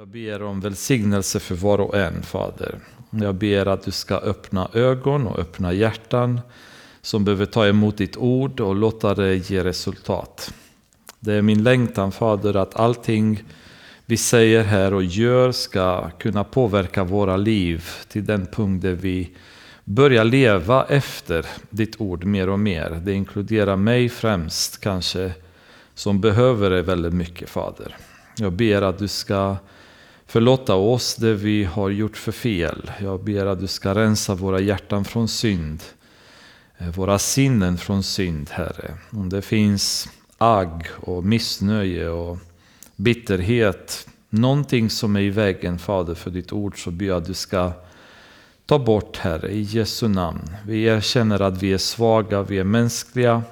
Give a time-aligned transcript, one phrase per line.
[0.00, 2.78] Jag ber om välsignelse för var och en, Fader.
[3.10, 6.40] Jag ber att du ska öppna ögon och öppna hjärtan
[7.02, 10.54] som behöver ta emot ditt ord och låta det ge resultat.
[11.18, 13.42] Det är min längtan, Fader, att allting
[14.06, 19.30] vi säger här och gör ska kunna påverka våra liv till den punkt där vi
[19.84, 23.00] börjar leva efter ditt ord mer och mer.
[23.04, 25.32] Det inkluderar mig främst kanske,
[25.94, 27.96] som behöver det väldigt mycket, Fader.
[28.36, 29.56] Jag ber att du ska
[30.30, 32.90] Förlåta oss det vi har gjort för fel.
[33.00, 35.82] Jag ber att du ska rensa våra hjärtan från synd.
[36.78, 38.94] Eh, våra sinnen från synd, Herre.
[39.10, 40.08] Om det finns
[40.38, 42.38] agg och missnöje och
[42.96, 44.08] bitterhet.
[44.28, 47.72] Någonting som är i vägen, Fader, för ditt ord så ber jag att du ska
[48.66, 50.56] ta bort, Herre, i Jesu namn.
[50.66, 53.42] Vi erkänner att vi är svaga, vi är mänskliga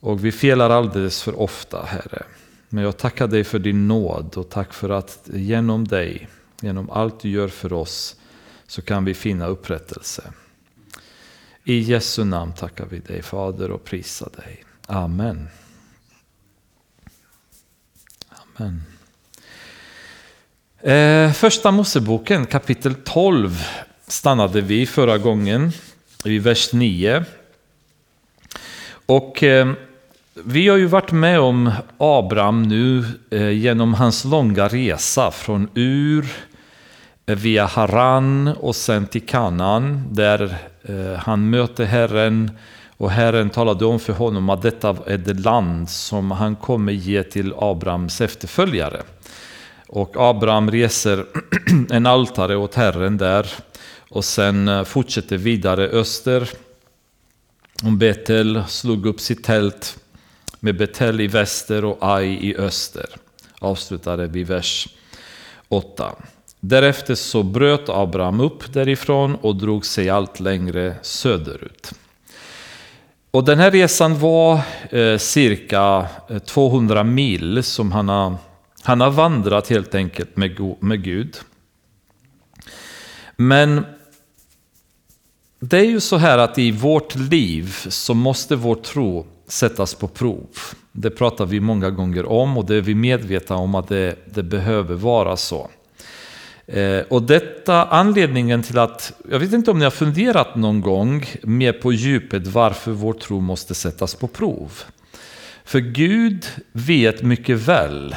[0.00, 2.22] och vi felar alldeles för ofta, Herre.
[2.68, 6.28] Men jag tackar dig för din nåd och tack för att genom dig,
[6.60, 8.16] genom allt du gör för oss,
[8.66, 10.32] så kan vi finna upprättelse.
[11.64, 14.64] I Jesu namn tackar vi dig Fader och prisar dig.
[14.86, 15.48] Amen.
[18.56, 18.82] Amen.
[20.80, 23.64] Eh, första Moseboken kapitel 12
[24.06, 25.72] stannade vi förra gången,
[26.24, 27.24] i vers 9.
[28.90, 29.72] Och eh,
[30.44, 36.26] vi har ju varit med om Abraham nu eh, genom hans långa resa från Ur
[37.26, 42.50] eh, via Haran och sen till Kanaan där eh, han möter Herren.
[42.96, 47.22] Och Herren talade om för honom att detta är det land som han kommer ge
[47.22, 49.02] till Abrahams efterföljare.
[49.88, 51.24] Och Abraham reser
[51.90, 53.46] en altare åt Herren där
[54.10, 56.50] och sen eh, fortsätter vidare öster.
[57.82, 59.98] Om Betel, slog upp sitt tält
[60.60, 63.06] med Betel i väster och Ai i öster.
[63.58, 64.88] Avslutade vi vers
[65.68, 66.14] 8.
[66.60, 71.92] Därefter så bröt Abraham upp därifrån och drog sig allt längre söderut.
[73.30, 74.60] Och den här resan var
[74.90, 78.36] eh, cirka eh, 200 mil som han har,
[78.82, 81.36] han har vandrat helt enkelt med, med Gud.
[83.36, 83.86] Men
[85.60, 90.08] det är ju så här att i vårt liv så måste vår tro sättas på
[90.08, 90.46] prov.
[90.92, 94.42] Det pratar vi många gånger om och det är vi medvetna om att det, det
[94.42, 95.70] behöver vara så.
[96.66, 101.26] Eh, och detta anledningen till att, jag vet inte om ni har funderat någon gång
[101.42, 104.82] mer på djupet varför vår tro måste sättas på prov.
[105.64, 108.16] För Gud vet mycket väl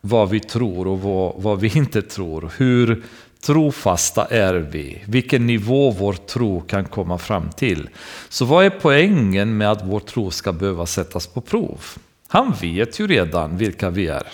[0.00, 2.52] vad vi tror och vad, vad vi inte tror.
[2.56, 3.02] Hur
[3.40, 5.02] trofasta är vi?
[5.06, 7.88] Vilken nivå vår tro kan komma fram till.
[8.28, 11.80] Så vad är poängen med att vår tro ska behöva sättas på prov?
[12.28, 14.26] Han vet ju redan vilka vi är.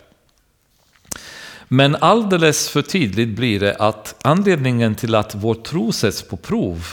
[1.68, 6.86] Men alldeles för tydligt blir det att anledningen till att vår tro sätts på prov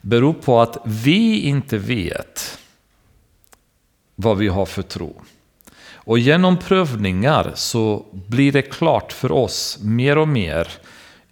[0.00, 2.58] beror på att vi inte vet
[4.14, 5.22] vad vi har för tro.
[5.94, 10.68] Och genom prövningar så blir det klart för oss mer och mer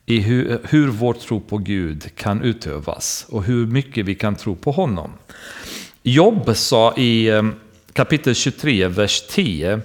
[0.06, 4.56] i hur, hur vår tro på Gud kan utövas och hur mycket vi kan tro
[4.56, 5.10] på honom.
[6.02, 7.42] Jobb sa i eh,
[7.92, 9.80] kapitel 23, vers 10.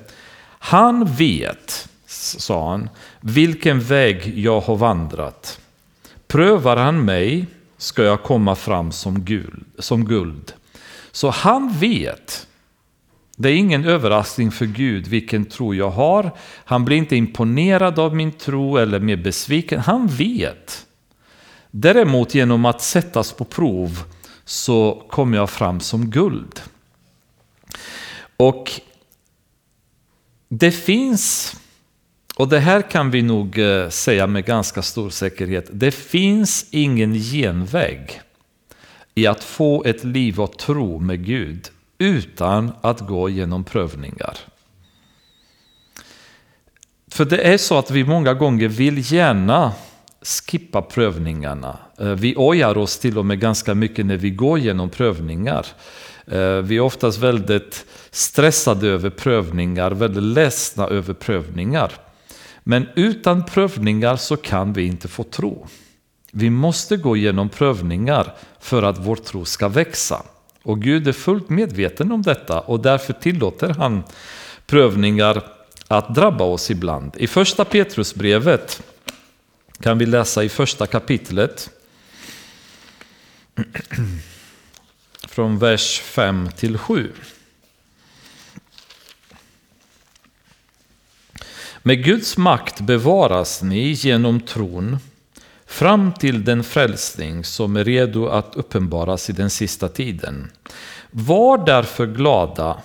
[0.60, 2.90] Han vet, sa han,
[3.22, 5.60] vilken väg jag har vandrat.
[6.28, 7.46] Prövar han mig
[7.78, 9.66] ska jag komma fram som guld.
[9.78, 10.54] Som guld.
[11.12, 12.48] Så han vet
[13.42, 16.32] det är ingen överraskning för Gud vilken tro jag har.
[16.66, 19.80] Han blir inte imponerad av min tro eller mer besviken.
[19.80, 20.86] Han vet.
[21.72, 24.04] Däremot genom att sättas på prov
[24.46, 26.62] så kommer jag fram som guld.
[28.38, 28.72] Och
[30.50, 31.56] det finns,
[32.36, 37.14] och det här kan vi nog eh, säga med ganska stor säkerhet, det finns ingen
[37.14, 38.22] genväg
[39.16, 44.38] i att få ett liv av tro med Gud utan att gå genom prövningar.
[47.12, 49.74] För det är så att vi många gånger vill gärna
[50.22, 51.78] skippa prövningarna.
[51.98, 55.66] Eh, vi ojar oss till och med ganska mycket när vi går genom prövningar.
[56.28, 61.92] Eh, vi är oftast väldigt stressade över prövningar, väldigt ledsna över prövningar.
[62.64, 65.68] Men utan prövningar så kan vi inte få tro.
[66.32, 70.24] Vi måste gå igenom prövningar för att vår tro ska växa.
[70.64, 74.04] Och Gud är fullt medveten om detta och därför tillåter han
[74.66, 75.44] prövningar
[75.88, 77.16] att drabba oss ibland.
[77.18, 78.82] I första Petrusbrevet
[79.80, 81.70] kan vi läsa i första kapitlet
[85.28, 87.12] från vers 5 till 7.
[91.84, 94.98] Med Guds makt bevaras ni genom tron
[95.70, 100.52] fram till den frälsning som är redo att uppenbaras i den sista tiden.
[101.12, 102.82] Var därför glada,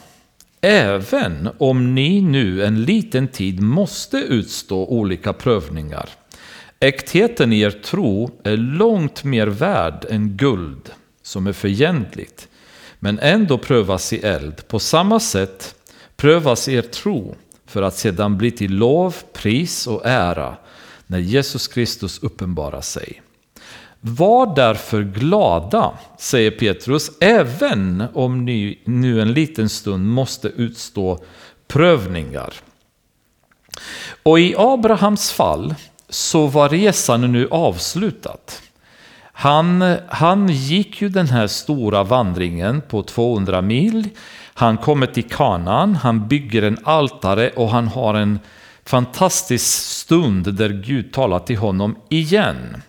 [0.60, 6.08] även om ni nu en liten tid måste utstå olika prövningar.
[6.80, 10.90] Äktheten i er tro är långt mer värd än guld
[11.22, 12.48] som är förgängligt,
[12.98, 14.68] men ändå prövas i eld.
[14.68, 15.74] På samma sätt
[16.16, 17.34] prövas er tro
[17.66, 20.56] för att sedan bli till lov, pris och ära
[21.14, 23.22] när Jesus Kristus uppenbarar sig.
[24.00, 31.24] Var därför glada, säger Petrus, även om ni nu en liten stund måste utstå
[31.68, 32.54] prövningar.
[34.22, 35.74] Och i Abrahams fall
[36.08, 38.38] så var resan nu avslutad.
[39.22, 44.08] Han, han gick ju den här stora vandringen på 200 mil.
[44.54, 48.38] Han kommer till Kanaan, han bygger en altare och han har en
[48.84, 52.82] fantastisk stund där Gud talar till honom igen.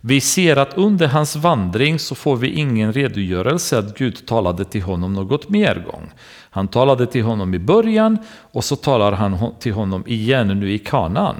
[0.00, 4.82] Vi ser att under hans vandring så får vi ingen redogörelse att Gud talade till
[4.82, 6.12] honom något mer gång.
[6.50, 8.18] Han talade till honom i början
[8.52, 11.36] och så talar han till honom igen nu i Kanaan.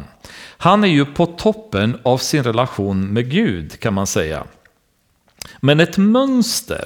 [0.56, 4.44] Han är ju på toppen av sin relation med Gud kan man säga.
[5.60, 6.84] Men ett mönster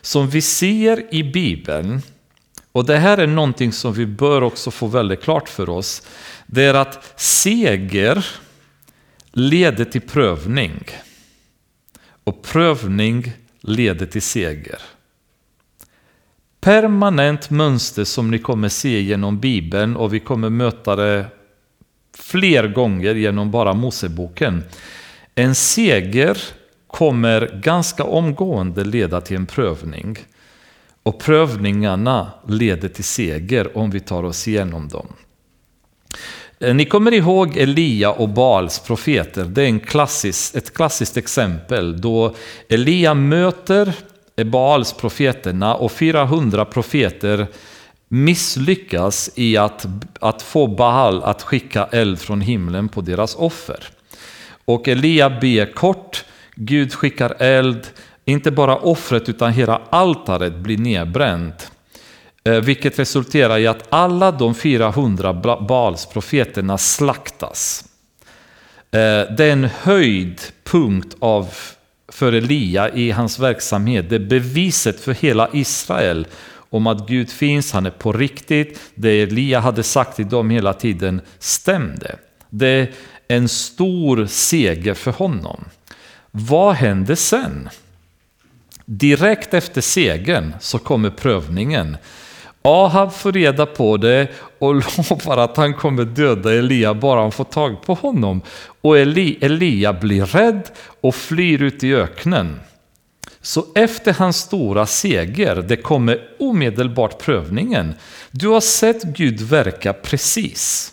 [0.00, 2.02] som vi ser i Bibeln,
[2.74, 6.06] och det här är någonting som vi bör också få väldigt klart för oss,
[6.46, 8.26] det är att seger
[9.32, 10.84] leder till prövning.
[12.24, 14.78] Och prövning leder till seger.
[16.60, 21.26] Permanent mönster som ni kommer se genom Bibeln och vi kommer möta det
[22.18, 24.64] fler gånger genom bara Moseboken.
[25.34, 26.38] En seger
[26.86, 30.18] kommer ganska omgående leda till en prövning.
[31.04, 35.06] Och prövningarna leder till seger om vi tar oss igenom dem.
[36.58, 39.44] Eh, ni kommer ihåg Elia och Baals profeter.
[39.44, 42.34] Det är en klassisk, ett klassiskt exempel då
[42.68, 43.92] Elia möter
[44.44, 47.46] Baals profeterna och 400 profeter
[48.08, 49.86] misslyckas i att,
[50.20, 53.84] att få Baal att skicka eld från himlen på deras offer.
[54.64, 56.24] Och Elia ber kort,
[56.54, 57.86] Gud skickar eld,
[58.24, 61.70] inte bara offret utan hela altaret blir nedbränt.
[62.44, 65.34] Eh, vilket resulterar i att alla de 400
[65.68, 67.84] Balsprofeterna slaktas.
[68.90, 71.48] Eh, det är en höjdpunkt av,
[72.08, 74.10] för Elia i hans verksamhet.
[74.10, 76.26] Det är beviset för hela Israel
[76.70, 78.80] om att Gud finns, han är på riktigt.
[78.94, 82.16] Det Elia hade sagt till dem hela tiden stämde.
[82.50, 82.92] Det är
[83.28, 85.64] en stor seger för honom.
[86.30, 87.68] Vad händer sen?
[88.84, 91.96] Direkt efter segern så kommer prövningen.
[92.62, 94.28] Ahab får reda på det
[94.58, 98.42] och lovar att han kommer döda Elia bara han får tag på honom.
[98.80, 100.70] Och Eli, Elia blir rädd
[101.00, 102.60] och flyr ut i öknen.
[103.40, 107.94] Så efter hans stora seger, det kommer omedelbart prövningen.
[108.30, 110.92] Du har sett Gud verka precis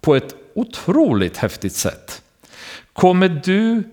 [0.00, 2.22] på ett otroligt häftigt sätt.
[2.92, 3.84] Kommer du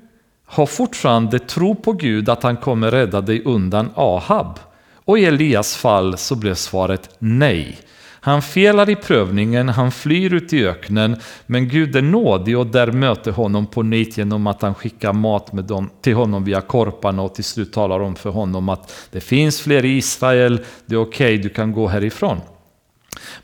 [0.47, 4.59] ha fortfarande tro på Gud att han kommer rädda dig undan Ahab?
[4.95, 7.79] Och i Elias fall så blev svaret nej.
[8.27, 12.91] Han felar i prövningen, han flyr ut i öknen, men Gud är nådig och där
[12.91, 17.21] möter honom på nytt genom att han skickar mat med dem, till honom via korparna
[17.21, 20.99] och till slut talar om för honom att det finns fler i Israel, det är
[21.01, 22.41] okej, okay, du kan gå härifrån.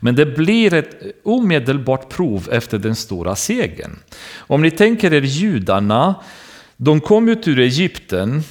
[0.00, 3.98] Men det blir ett omedelbart prov efter den stora segern.
[4.36, 6.14] Om ni tänker er judarna,
[6.76, 8.42] de kom ut ur Egypten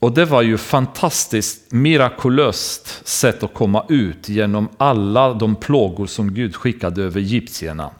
[0.00, 6.34] och det var ju fantastiskt mirakulöst sätt att komma ut genom alla de plågor som
[6.34, 7.90] Gud skickade över egyptierna.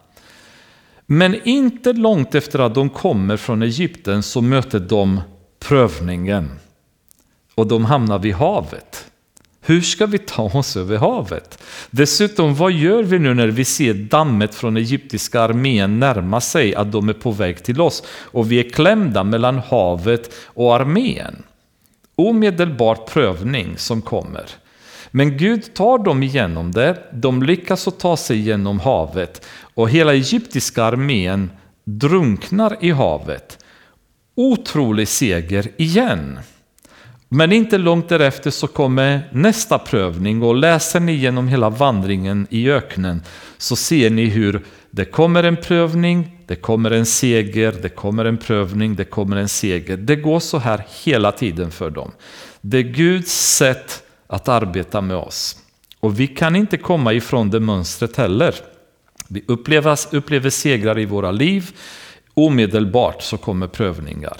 [1.07, 5.21] Men inte långt efter att de kommer från Egypten så möter de
[5.59, 6.51] prövningen.
[7.55, 9.06] Och de hamnar vid havet.
[9.67, 11.63] Hur ska vi ta oss över havet?
[11.91, 16.93] Dessutom, vad gör vi nu när vi ser dammet från egyptiska armén närma sig, att
[16.93, 21.43] de är på väg till oss och vi är klämda mellan havet och armén?
[22.17, 24.45] omedelbar prövning som kommer.
[25.11, 30.15] Men Gud tar dem igenom det, de lyckas att ta sig genom havet och hela
[30.15, 31.51] egyptiska armén
[31.85, 33.59] drunknar i havet.
[34.35, 36.39] Otrolig seger igen.
[37.29, 42.71] Men inte långt därefter så kommer nästa prövning och läser ni genom hela vandringen i
[42.71, 43.23] öknen
[43.59, 48.39] så ser ni hur det kommer en prövning, det kommer en seger, det kommer en
[48.39, 49.97] prövning, det kommer en seger.
[49.97, 52.13] Det går så här hela tiden för dem.
[52.61, 55.57] Det är Guds sätt att arbeta med oss.
[56.01, 58.55] Och vi kan inte komma ifrån det mönstret heller.
[59.29, 61.71] Vi upplever, upplever segrar i våra liv,
[62.35, 64.37] omedelbart så kommer prövningar.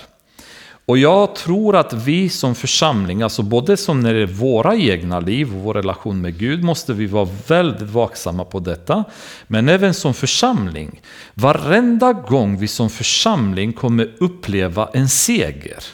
[0.87, 5.21] Och jag tror att vi som församling, alltså både som när det är våra egna
[5.21, 9.05] liv och vår relation med Gud, måste vi vara väldigt vaksamma på detta.
[9.47, 11.01] Men även som församling,
[11.35, 15.85] varenda gång vi som församling kommer uppleva en seger,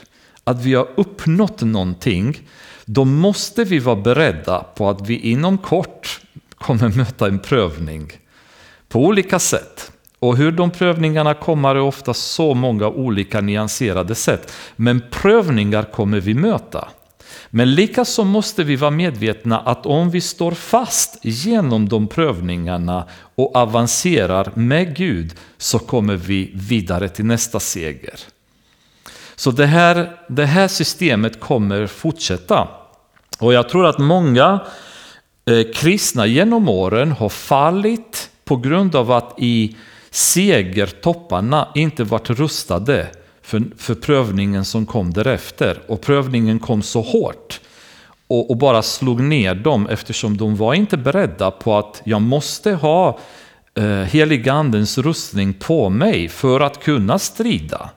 [0.43, 2.39] att vi har uppnått någonting,
[2.85, 6.21] då måste vi vara beredda på att vi inom kort
[6.55, 8.11] kommer möta en prövning
[8.89, 9.92] på olika sätt.
[10.23, 14.53] Och hur de prövningarna kommer är ofta så många olika nyanserade sätt.
[14.75, 16.87] Men prövningar kommer vi möta.
[17.49, 23.55] Men likaså måste vi vara medvetna att om vi står fast genom de prövningarna och
[23.55, 28.19] avancerar med Gud så kommer vi vidare till nästa seger.
[29.35, 32.67] Så det här, det här systemet kommer fortsätta.
[33.39, 34.59] Och jag tror att många
[35.45, 39.75] eh, kristna genom åren har fallit på grund av att i
[40.13, 43.07] segertopparna inte varit rustade
[43.41, 45.81] för, för prövningen som kom därefter.
[45.87, 47.59] Och prövningen kom så hårt
[48.27, 52.73] och, och, bara slog ner dem eftersom de var inte beredda på att jag måste
[52.73, 53.19] ha
[53.75, 57.89] eh, heligandens rustning på mig för att kunna strida.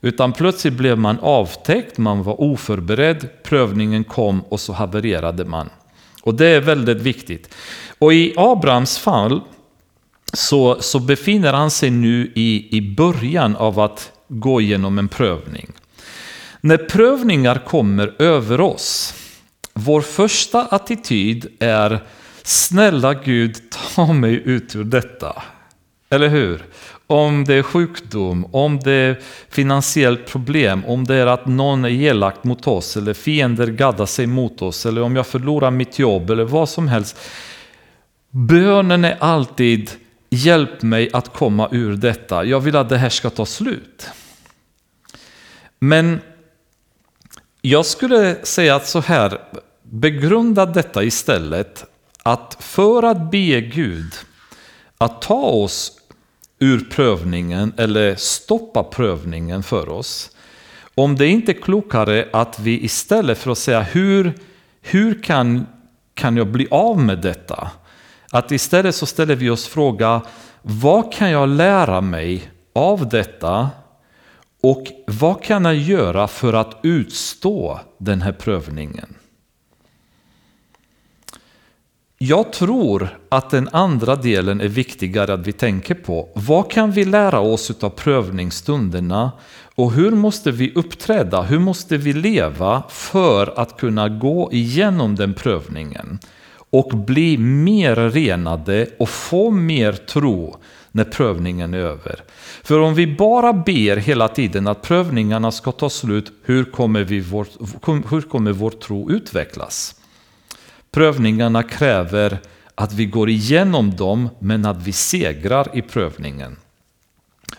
[0.00, 5.70] Utan plötsligt blev man avtäckt, man var oförberedd, prövningen kom och så havererade man.
[6.22, 7.54] Och det är väldigt viktigt.
[7.98, 9.40] Och i Abrahams fall
[10.32, 15.72] så, så befinner han sig nu i, i början av att gå igenom en prövning.
[16.60, 19.14] När prövningar kommer över oss,
[19.74, 22.00] vår första attityd är
[22.42, 23.56] Snälla Gud,
[23.94, 25.42] ta mig ut ur detta.
[26.10, 26.64] Eller hur?
[27.06, 31.88] Om det är sjukdom, om det är finansiellt problem, om det är att någon är
[31.88, 36.30] elak mot oss eller fiender gaddar sig mot oss eller om jag förlorar mitt jobb
[36.30, 37.18] eller vad som helst.
[38.30, 39.90] Bönen är alltid
[40.34, 42.44] Hjälp mig att komma ur detta.
[42.44, 44.08] Jag vill att det här ska ta slut.
[45.78, 46.20] Men
[47.62, 49.40] jag skulle säga att så här,
[49.82, 51.84] begrunda detta istället.
[52.22, 54.12] Att för att be Gud
[54.98, 55.92] att ta oss
[56.58, 60.30] ur prövningen eller stoppa prövningen för oss.
[60.94, 64.34] Om det inte är klokare att vi istället för att säga hur,
[64.80, 65.66] hur kan,
[66.14, 67.70] kan jag bli av med detta?
[68.34, 70.22] Att istället så ställer vi oss fråga,
[70.62, 73.70] vad kan jag lära mig av detta?
[74.62, 79.14] Och vad kan jag göra för att utstå den här prövningen?
[82.18, 86.28] Jag tror att den andra delen är viktigare att vi tänker på.
[86.34, 89.32] Vad kan vi lära oss av prövningsstunderna?
[89.74, 91.42] Och hur måste vi uppträda?
[91.42, 96.18] Hur måste vi leva för att kunna gå igenom den prövningen?
[96.72, 100.56] Och bli mer renade och få mer tro
[100.92, 102.24] när prövningen är över.
[102.62, 107.20] För om vi bara ber hela tiden att prövningarna ska ta slut, hur kommer, vi
[107.20, 107.46] vår,
[108.10, 109.94] hur kommer vår tro utvecklas?
[110.90, 112.38] Prövningarna kräver
[112.74, 116.56] att vi går igenom dem, men att vi segrar i prövningen.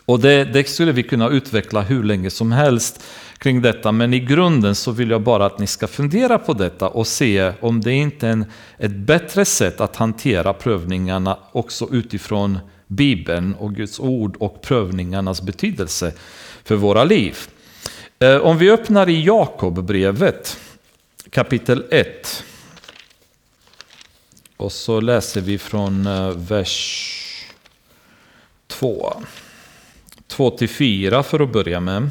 [0.06, 3.04] Och det, det skulle vi kunna utveckla hur länge som helst
[3.38, 3.92] kring detta.
[3.92, 7.54] Men i grunden så vill jag bara att ni ska fundera på detta och se
[7.60, 8.46] om det inte är
[8.78, 16.14] ett bättre sätt att hantera prövningarna också utifrån Bibeln och Guds ord och prövningarnas betydelse
[16.64, 17.38] för våra liv.
[18.20, 20.60] Eh, om vi öppnar i Jakobbrevet
[21.30, 22.44] kapitel 1
[24.58, 27.10] och så läser vi från eh, vers
[28.68, 29.14] 2.
[30.38, 32.10] 2-4 för att börja med.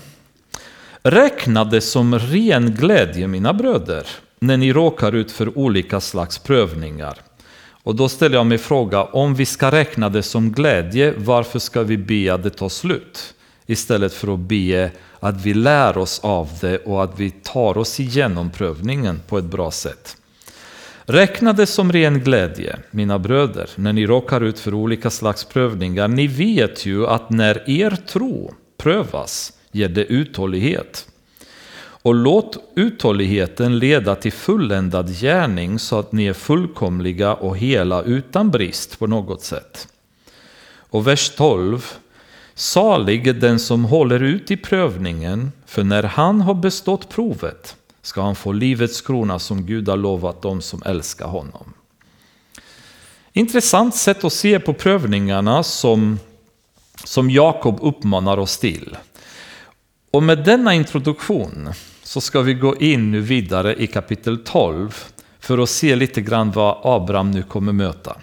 [1.02, 4.06] Räkna det som ren glädje, mina bröder,
[4.38, 7.14] när ni råkar ut för olika slags prövningar.
[7.84, 11.82] Och då ställer jag mig frågan, om vi ska räkna det som glädje, varför ska
[11.82, 13.34] vi be att det tar slut?
[13.66, 18.00] Istället för att be att vi lär oss av det och att vi tar oss
[18.00, 20.16] igenom prövningen på ett bra sätt.
[21.06, 26.08] Räkna det som ren glädje, mina bröder, när ni råkar ut för olika slags prövningar.
[26.08, 31.08] Ni vet ju att när er tro prövas ger det uthållighet.
[32.04, 38.50] Och låt uthålligheten leda till fulländad gärning så att ni är fullkomliga och hela utan
[38.50, 39.88] brist på något sätt.
[40.74, 41.92] Och vers 12.
[42.54, 48.22] Salig är den som håller ut i prövningen, för när han har bestått provet ska
[48.22, 51.72] han få livets krona som Gud har lovat dem som älskar honom.
[53.32, 56.18] Intressant sätt att se på prövningarna som,
[57.04, 58.96] som Jakob uppmanar oss till.
[60.10, 61.68] Och med denna introduktion
[62.02, 65.04] så ska vi gå in nu vidare i kapitel 12
[65.40, 68.16] för att se lite grann vad Abraham nu kommer möta.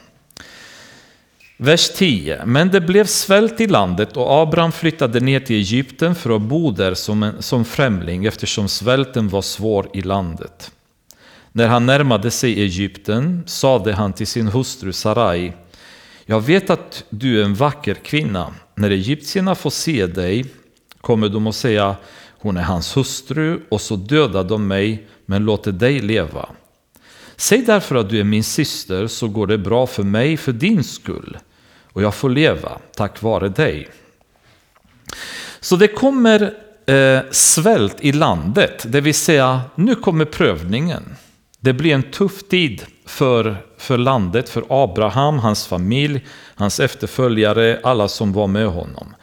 [1.62, 2.46] Vers 10.
[2.46, 6.72] Men det blev svält i landet och Abraham flyttade ner till Egypten för att bo
[6.72, 10.72] där som, en, som främling eftersom svälten var svår i landet.
[11.52, 15.54] När han närmade sig Egypten sade han till sin hustru Sarai
[16.26, 18.54] Jag vet att du är en vacker kvinna.
[18.76, 20.46] När egyptierna får se dig
[21.02, 21.96] kommer de att säga
[22.30, 26.50] hon är hans hustru och så dödar de mig men låter dig leva.
[27.36, 30.84] Säg därför att du är min syster så går det bra för mig för din
[30.84, 31.38] skull
[31.94, 33.88] och jag får leva tack vare dig.
[35.60, 36.54] Så det kommer
[36.86, 41.16] eh, svält i landet, det vill säga nu kommer prövningen.
[41.60, 48.08] Det blir en tuff tid för, för landet, för Abraham, hans familj, hans efterföljare, alla
[48.08, 49.16] som var med honom.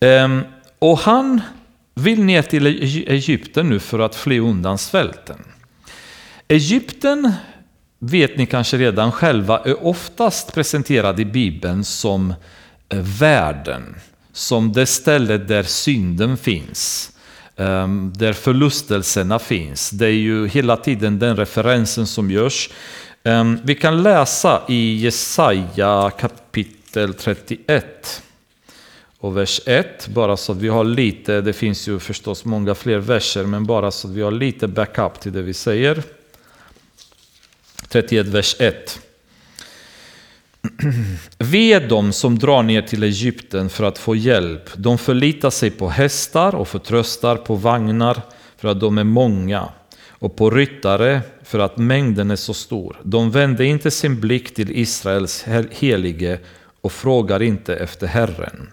[0.00, 0.42] Ehm,
[0.78, 1.40] och han
[1.94, 2.66] vill ner till
[3.08, 5.44] Egypten nu för att fly undan svälten.
[6.48, 7.32] Egypten
[8.10, 12.34] vet ni kanske redan själva, är oftast presenterad i Bibeln som
[12.88, 13.94] eh, världen.
[14.32, 17.12] Som det ställe där synden finns.
[17.56, 19.90] Ehm, där förlustelserna finns.
[19.90, 22.70] Det är ju hela tiden den referensen som görs.
[23.24, 28.22] Ehm, vi kan läsa i Jesaja kapitel 31
[29.18, 32.98] och vers 1, bara så att vi har lite, det finns ju förstås många fler
[32.98, 36.02] verser, men bara så att vi har lite backup till det vi säger.
[37.88, 39.00] 31, vers 1.
[41.38, 44.70] Ve de som drar ner till Egypten för att få hjälp.
[44.76, 48.22] De förlitar sig på hästar och förtröstar på vagnar
[48.56, 49.68] för att de är många
[50.08, 53.00] och på ryttare för att mängden är så stor.
[53.02, 56.38] De vänder inte sin blick till Israels helige
[56.80, 58.70] och frågar inte efter Herren.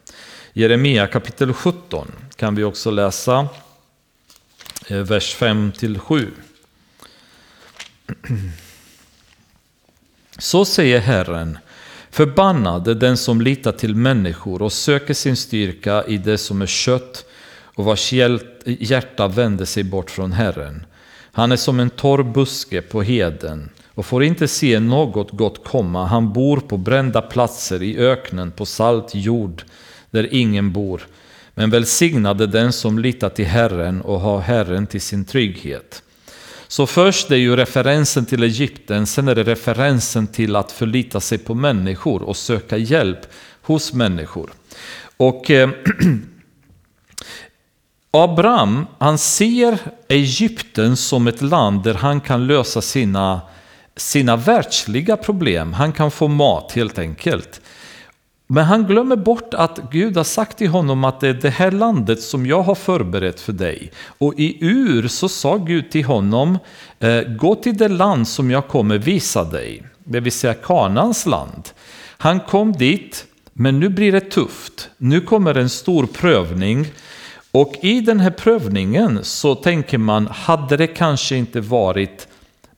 [0.53, 3.48] Jeremia kapitel 17 kan vi också läsa,
[4.88, 6.32] eh, vers 5 7.
[10.41, 11.57] Så säger Herren,
[12.12, 16.65] förbannad är den som litar till människor och söker sin styrka i det som är
[16.65, 17.25] kött
[17.75, 18.13] och vars
[18.65, 20.86] hjärta vänder sig bort från Herren.
[21.32, 26.06] Han är som en torr buske på heden och får inte se något gott komma.
[26.06, 29.63] Han bor på brända platser i öknen på salt jord
[30.12, 31.08] där ingen bor.
[31.54, 36.04] Men välsignade den som litar till Herren och har Herren till sin trygghet.
[36.71, 41.38] Så först är ju referensen till Egypten, sen är det referensen till att förlita sig
[41.38, 43.19] på människor och söka hjälp
[43.62, 44.51] hos människor.
[45.17, 45.69] Och eh,
[48.12, 53.41] Abraham, han ser Egypten som ett land där han kan lösa sina,
[53.95, 55.73] sina världsliga problem.
[55.73, 57.62] Han kan få mat helt enkelt.
[58.53, 61.71] Men han glömmer bort att Gud har sagt till honom att det är det här
[61.71, 63.91] landet som jag har förberett för dig.
[64.05, 66.57] Och i Ur så sa Gud till honom,
[66.99, 71.69] eh, gå till det land som jag kommer visa dig, det vill säga Kanans land.
[72.17, 74.89] Han kom dit, men nu blir det tufft.
[74.97, 76.87] Nu kommer en stor prövning.
[77.51, 82.27] Och i den här prövningen så tänker man, hade det kanske inte varit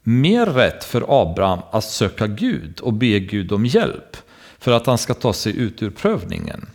[0.03, 4.17] mer rätt för Abraham att söka Gud och be Gud om hjälp?
[4.63, 6.69] För att han ska ta sig ut ur prövningen.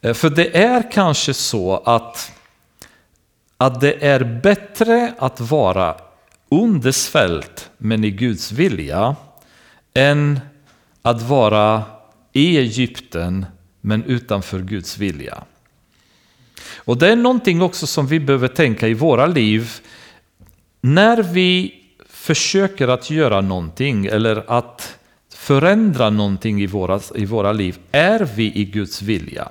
[0.00, 2.32] Eh, för det är kanske så att,
[3.56, 5.96] att det är bättre att vara
[6.48, 9.16] under svält men i Guds vilja
[9.94, 10.40] än
[11.02, 11.82] att vara
[12.32, 13.46] i Egypten
[13.80, 15.44] men utanför Guds vilja.
[16.76, 19.70] Och det är någonting också som vi behöver tänka i våra liv.
[20.80, 21.74] När vi
[22.08, 24.99] försöker att göra någonting eller att
[25.50, 29.48] förändra någonting i våra, i våra liv är vi i Guds vilja.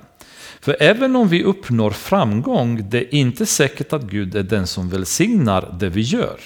[0.60, 4.88] För även om vi uppnår framgång, det är inte säkert att Gud är den som
[4.88, 6.40] välsignar det vi gör.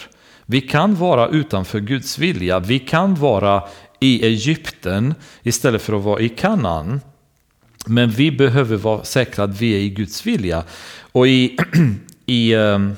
[0.46, 3.62] Vi kan vara utanför Guds vilja, vi kan vara
[4.00, 7.00] i Egypten istället för att vara i Kanaan.
[7.86, 10.64] Men vi behöver vara säkra att vi är i Guds vilja.
[11.12, 11.56] Och i,
[12.26, 12.96] i um,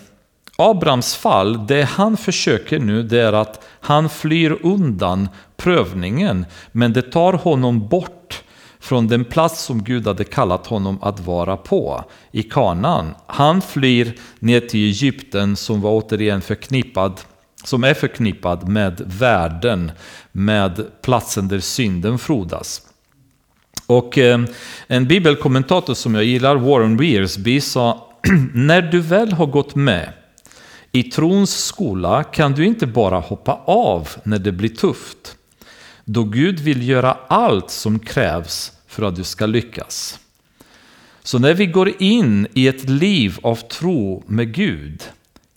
[0.56, 7.02] Abrahams fall, det han försöker nu det är att han flyr undan prövningen, men det
[7.02, 8.42] tar honom bort
[8.80, 13.14] från den plats som Gud hade kallat honom att vara på, i Kanaan.
[13.26, 17.20] Han flyr ner till Egypten som var återigen förknippad
[17.64, 19.92] som är förknippad med världen,
[20.32, 22.82] med platsen där synden frodas.
[23.86, 24.40] Och eh,
[24.86, 28.12] en bibelkommentator som jag gillar, Warren Wearsby, sa
[28.54, 30.12] när du väl har gått med
[30.96, 35.36] i trons skola kan du inte bara hoppa av när det blir tufft.
[36.04, 40.18] Då Gud vill göra allt som krävs för att du ska lyckas.
[41.22, 45.02] Så när vi går in i ett liv av tro med Gud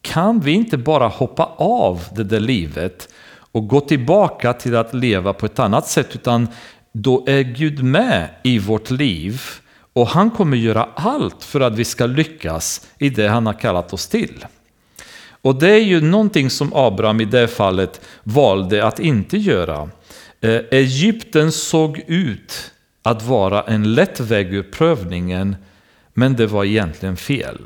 [0.02, 3.10] kan vi inte bara hoppa av det där livet
[3.52, 6.48] och gå tillbaka till att leva på ett annat sätt utan
[6.92, 9.42] då är Gud med i vårt liv
[9.94, 13.94] och han kommer göra allt för att vi ska lyckas i det han har kallat
[13.94, 14.46] oss till.
[15.42, 19.90] Och det är ju någonting som Abraham i det fallet valde att inte göra.
[20.42, 22.72] Eh, Egypten såg ut
[23.04, 25.56] att vara en lätt väg ur prövningen,
[26.14, 27.58] men det var egentligen fel.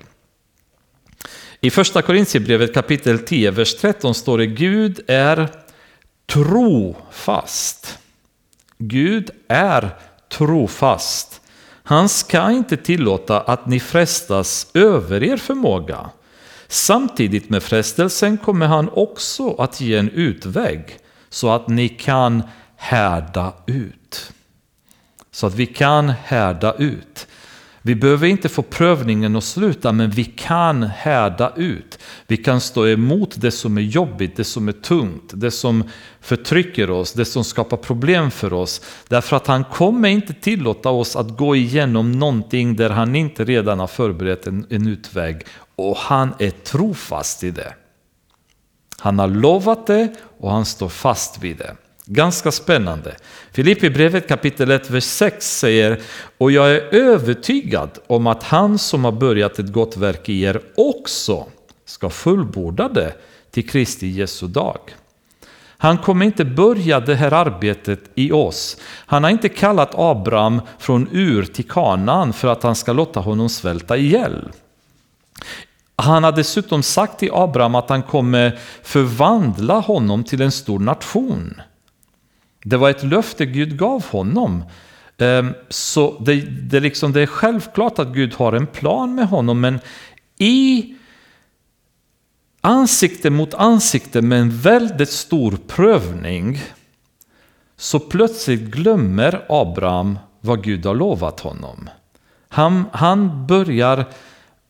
[1.59, 5.49] I första Korintierbrevet kapitel 10, vers 13 står det Gud är
[6.25, 7.99] trofast.
[8.77, 9.89] Gud är
[10.29, 11.41] trofast.
[11.83, 16.09] Han ska inte tillåta att ni frestas över er förmåga.
[16.73, 20.97] Samtidigt med frestelsen kommer han också att ge en utväg
[21.29, 22.43] så att ni kan
[22.75, 24.31] härda ut.
[25.31, 27.27] Så att vi kan härda ut.
[27.81, 31.99] Vi behöver inte få prövningen att sluta, men vi kan härda ut.
[32.27, 35.83] Vi kan stå emot det som är jobbigt, det som är tungt, det som
[36.21, 38.81] förtrycker oss, det som skapar problem för oss.
[39.07, 43.79] Därför att han kommer inte tillåta oss att gå igenom någonting där han inte redan
[43.79, 45.45] har förberett en, en utväg.
[45.75, 47.73] Och han är trofast i det.
[48.99, 51.75] Han har lovat det och han står fast vid det.
[52.05, 53.15] Ganska spännande.
[53.51, 56.01] Filippi brevet kapitel 1, vers 6 säger
[56.37, 60.61] Och jag är övertygad om att han som har börjat ett gott verk i er
[60.75, 61.45] också
[61.85, 63.13] ska fullborda det
[63.51, 64.79] till Kristi Jesu dag.
[65.77, 68.77] Han kommer inte börja det här arbetet i oss.
[69.05, 73.49] Han har inte kallat Abraham från Ur till Kanaan för att han ska låta honom
[73.49, 74.51] svälta ihjäl.
[75.95, 81.61] Han har dessutom sagt till Abraham att han kommer förvandla honom till en stor nation.
[82.63, 84.63] Det var ett löfte Gud gav honom.
[85.17, 89.61] Ehm, så det, det, liksom, det är självklart att Gud har en plan med honom,
[89.61, 89.79] men
[90.37, 90.95] i
[92.61, 96.61] ansikte mot ansikte med en väldigt stor prövning
[97.77, 101.89] så plötsligt glömmer Abraham vad Gud har lovat honom.
[102.49, 104.05] Han, han börjar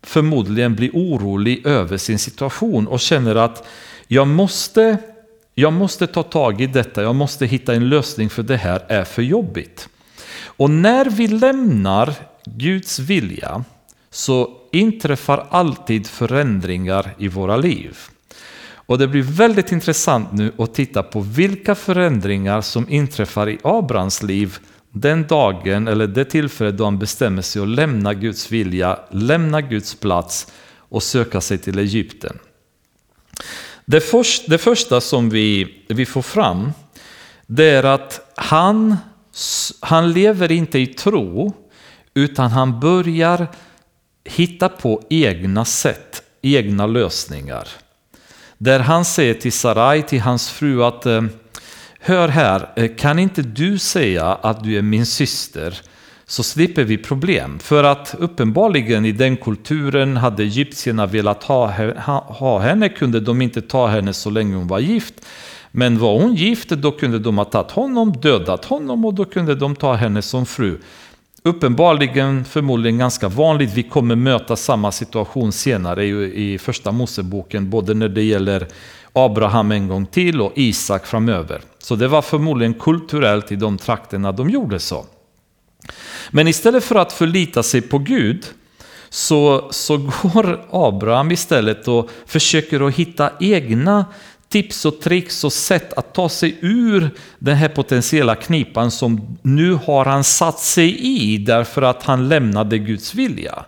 [0.03, 3.67] förmodligen blir orolig över sin situation och känner att
[4.07, 4.97] jag måste
[5.55, 9.03] jag måste ta tag i detta, jag måste hitta en lösning för det här är
[9.03, 9.89] för jobbigt.
[10.45, 13.63] Och när vi lämnar Guds vilja
[14.09, 17.97] så inträffar alltid förändringar i våra liv.
[18.73, 24.23] Och det blir väldigt intressant nu att titta på vilka förändringar som inträffar i Abrahams
[24.23, 24.57] liv
[24.93, 29.95] den dagen eller det tillfället då han bestämmer sig att lämna Guds vilja, lämna Guds
[29.95, 32.39] plats och söka sig till Egypten.
[33.85, 36.71] Det, först, det första som vi, vi får fram
[37.47, 38.97] det är att han,
[39.79, 41.53] han lever inte i tro
[42.13, 43.47] utan han börjar
[44.25, 47.67] hitta på egna sätt, egna lösningar.
[48.57, 51.23] Där han säger till Sarai, till hans fru att eh,
[52.05, 55.81] Hör här, eh, kan inte du säga att du är min syster
[56.25, 57.59] så slipper vi problem.
[57.59, 61.73] För att uppenbarligen i den kulturen hade egyptierna velat ha,
[62.27, 65.13] ha henne, kunde de inte ta henne så länge hon var gift.
[65.71, 69.55] Men var hon gift, då kunde de ha tagit honom, dödat honom och då kunde
[69.55, 70.79] de ta henne som fru.
[71.43, 78.09] Uppenbarligen, förmodligen ganska vanligt, vi kommer möta samma situation senare i första Moseboken, både när
[78.09, 78.67] det gäller
[79.13, 81.61] Abraham en gång till och Isak framöver.
[81.79, 85.05] Så det var förmodligen kulturellt i de trakterna de gjorde så.
[86.31, 88.45] Men istället för att förlita sig på Gud
[89.09, 94.05] så, så går Abraham istället och försöker att hitta egna
[94.49, 99.73] tips och tricks och sätt att ta sig ur den här potentiella knipan som nu
[99.73, 103.65] har han satt sig i därför att han lämnade Guds vilja.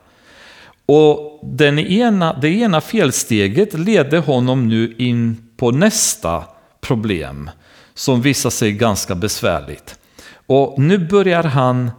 [0.85, 6.43] Och den ena, det ena felsteget leder honom nu in på nästa
[6.81, 7.49] problem
[7.93, 9.99] som visar sig ganska besvärligt.
[10.47, 11.91] Och nu börjar han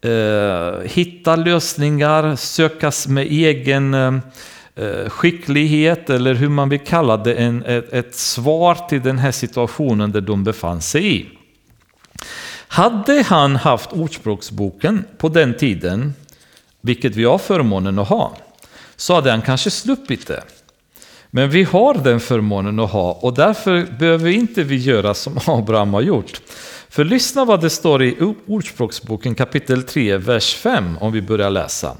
[0.00, 7.64] eh, hitta lösningar, sökas med egen eh, skicklighet eller hur man vill kalla det, en,
[7.64, 11.26] ett, ett svar till den här situationen där de befann sig i.
[12.68, 16.14] Hade han haft Ordspråksboken på den tiden,
[16.88, 18.36] vilket vi har förmånen att ha,
[18.96, 20.42] så hade han kanske sluppit det.
[21.30, 25.94] Men vi har den förmånen att ha och därför behöver inte vi göra som Abraham
[25.94, 26.40] har gjort.
[26.88, 31.96] För lyssna vad det står i Ordspråksboken kapitel 3, vers 5 om vi börjar läsa.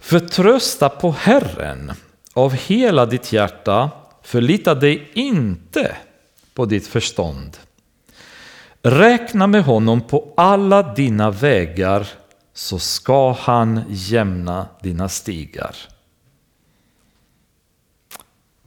[0.00, 1.92] Förtrösta på Herren
[2.32, 3.90] av hela ditt hjärta,
[4.22, 5.96] förlita dig inte
[6.54, 7.56] på ditt förstånd.
[8.82, 12.06] Räkna med honom på alla dina vägar
[12.54, 15.76] så ska han jämna dina stigar.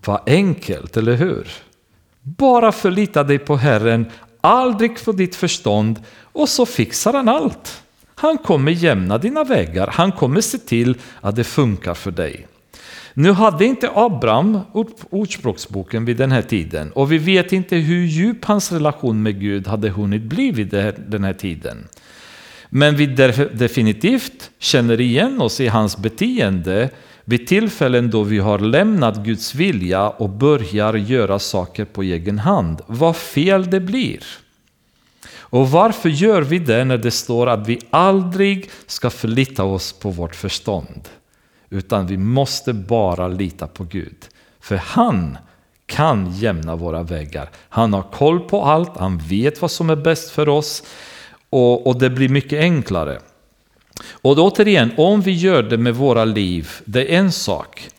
[0.06, 1.48] Vad enkelt, eller hur?
[2.22, 4.06] Bara förlita dig på Herren
[4.42, 7.84] aldrig på ditt förstånd och så fixar han allt.
[8.16, 12.48] Han kommer jämna dina vägar, han kommer se till att det funkar för dig.
[13.14, 14.60] Nu hade inte Abraham
[15.10, 19.68] Ordspråksboken vid den här tiden och vi vet inte hur djup hans relation med Gud
[19.68, 20.70] hade hunnit bli vid
[21.08, 21.88] den här tiden.
[22.70, 23.06] Men vi
[23.54, 26.90] definitivt känner igen oss i hans beteende
[27.26, 32.82] vid tillfällen då vi har lämnat Guds vilja och börjar göra saker på egen hand.
[32.88, 34.24] Vad fel det blir.
[35.50, 40.10] Och varför gör vi det när det står att vi aldrig ska förlita oss på
[40.10, 41.10] vårt förstånd?
[41.70, 44.18] Utan vi måste bara lita på Gud.
[44.60, 45.38] För han
[45.86, 47.50] kan jämna våra vägar.
[47.70, 50.84] Han har koll på allt, han vet vad som är bäst för oss
[51.58, 53.20] och, och det blir mycket enklare.
[54.12, 57.90] Och återigen, om vi gör det med våra liv, det är en sak.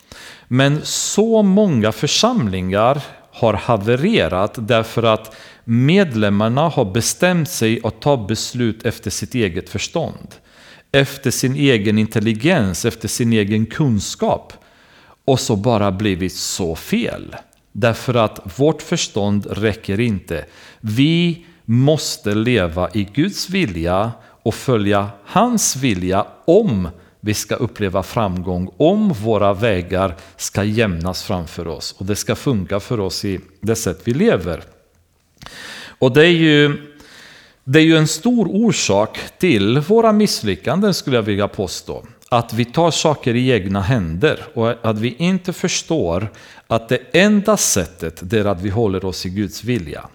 [0.48, 8.86] Men så många församlingar har havererat därför att medlemmarna har bestämt sig att ta beslut
[8.86, 10.34] efter sitt eget förstånd.
[10.92, 14.52] Efter sin egen intelligens, efter sin egen kunskap.
[15.24, 17.36] Och så bara blivit så fel.
[17.72, 20.44] Därför att vårt förstånd räcker inte.
[20.80, 26.88] Vi måste leva i Guds vilja och följa hans vilja om
[27.20, 32.80] vi ska uppleva framgång, om våra vägar ska jämnas framför oss och det ska funka
[32.80, 34.62] för oss i det sätt vi lever.
[35.98, 36.76] Och det är ju,
[37.64, 42.06] det är ju en stor orsak till våra misslyckanden skulle jag vilja påstå.
[42.28, 46.28] Att vi tar saker i egna händer och att vi inte förstår
[46.66, 50.08] att det enda sättet är att vi håller oss i Guds vilja.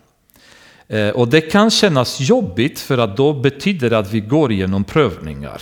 [0.93, 4.84] Eh, och det kan kännas jobbigt för att då betyder det att vi går igenom
[4.84, 5.62] prövningar.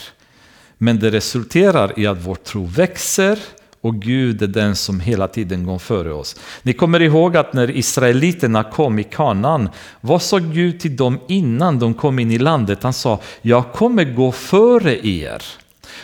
[0.78, 3.40] Men det resulterar i att vår tro växer
[3.82, 6.36] och Gud är den som hela tiden går före oss.
[6.62, 9.70] Ni kommer ihåg att när israeliterna kom i kanan,
[10.02, 12.84] vad sa Gud till dem innan de kom in i landet?
[12.84, 15.42] Han sa, jag kommer gå före er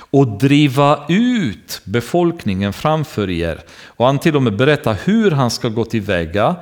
[0.10, 3.60] och driva ut befolkningen framför er.
[3.86, 6.56] Och han till och med berättar hur han ska gå tillväga.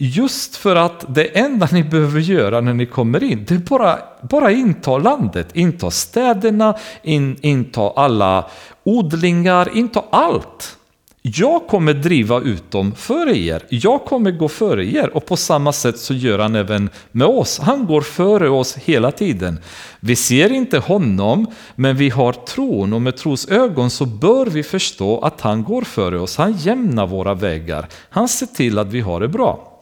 [0.00, 3.98] Just för att det enda ni behöver göra när ni kommer in, det är bara,
[4.22, 8.50] bara inta landet, inta städerna, in, inta alla
[8.84, 10.78] odlingar, inta allt.
[11.22, 13.64] Jag kommer driva ut dem före er.
[13.68, 17.58] Jag kommer gå före er och på samma sätt så gör han även med oss.
[17.58, 19.60] Han går före oss hela tiden.
[20.00, 24.62] Vi ser inte honom, men vi har tron och med tros ögon så bör vi
[24.62, 26.36] förstå att han går före oss.
[26.36, 27.88] Han jämnar våra vägar.
[28.10, 29.77] Han ser till att vi har det bra.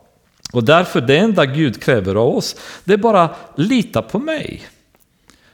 [0.53, 4.63] Och därför det enda Gud kräver av oss, det är bara lita på mig.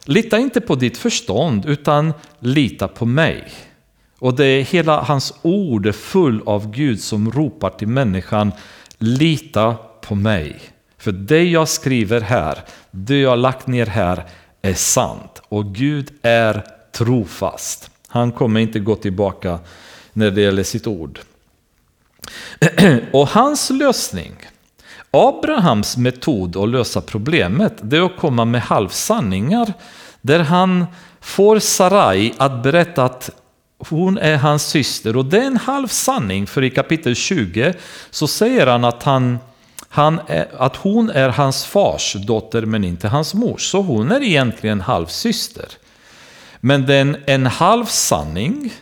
[0.04, 3.44] Lita inte på ditt förstånd, utan lita på mig.
[4.18, 8.52] Och det är hela hans ord är full av Gud som ropar till människan,
[8.98, 10.60] lita på mig.
[10.98, 12.58] För det jag skriver här,
[12.90, 14.24] det jag lagt ner här
[14.62, 15.42] är sant.
[15.48, 17.90] Och Gud är trofast.
[18.08, 19.58] Han kommer inte gå tillbaka
[20.12, 21.20] när det gäller sitt ord.
[23.12, 24.32] Och hans lösning,
[25.14, 29.72] Abrahams metod att lösa problemet det är att komma med halvsanningar
[30.20, 30.86] där han
[31.20, 33.30] får Sarai att berätta att
[33.88, 37.74] hon är hans syster och det är en halvsanning för i kapitel 20
[38.10, 39.38] så säger han att, han,
[39.88, 43.70] han är, att hon är hans fars dotter men inte hans mors.
[43.70, 45.66] Så hon är egentligen halvsyster.
[46.60, 48.72] Men det är en, en halvsanning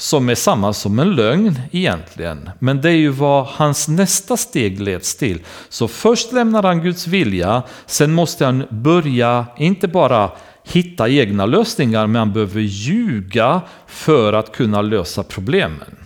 [0.00, 2.50] som är samma som en lögn egentligen.
[2.58, 5.40] Men det är ju vad hans nästa steg leds till.
[5.68, 10.30] Så först lämnar han Guds vilja, sen måste han börja, inte bara
[10.64, 15.96] hitta egna lösningar, men han behöver ljuga för att kunna lösa problemen.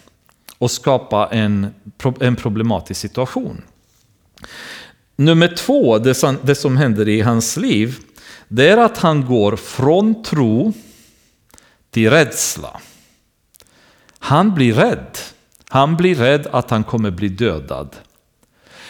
[0.59, 1.67] Och skapa en,
[2.21, 3.63] en problematisk situation.
[5.17, 7.97] Nummer två, det som, det som händer i hans liv,
[8.49, 10.73] det är att han går från tro
[11.91, 12.81] till rädsla.
[14.25, 15.19] Han blir rädd.
[15.69, 17.97] Han blir rädd att han kommer bli dödad.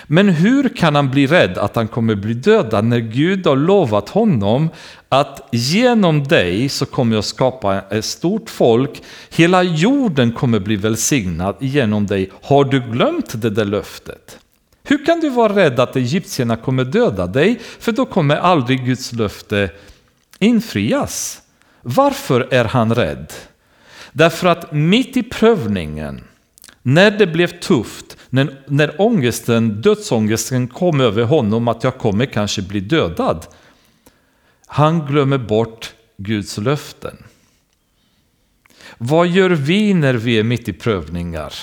[0.06, 4.08] Men hur kan han bli rädd att han kommer bli dödad när Gud har lovat
[4.08, 4.68] honom
[5.08, 11.56] att genom dig så kommer jag skapa ett stort folk, hela jorden kommer bli välsignad
[11.60, 12.30] genom dig.
[12.42, 14.38] Har du glömt det där löftet?
[14.82, 17.60] Hur kan du vara rädd att egyptierna kommer döda dig?
[17.78, 19.70] För då kommer aldrig Guds löfte
[20.38, 21.42] infrias.
[21.82, 23.32] Varför är han rädd?
[24.16, 26.24] Därför att mitt i prövningen,
[26.82, 32.62] när det blev tufft, när, när ångesten, dödsångesten kom över honom att jag kommer kanske
[32.62, 33.46] bli dödad.
[34.66, 37.16] Han glömmer bort Guds löften.
[38.98, 41.54] Vad gör vi när vi är mitt i prövningar?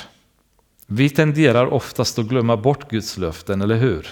[0.87, 4.07] Vi tenderar oftast att glömma bort Guds löften, eller hur?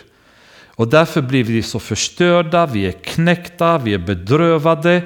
[0.65, 5.03] Och därför blir vi så förstörda, vi är knäckta, vi är bedrövade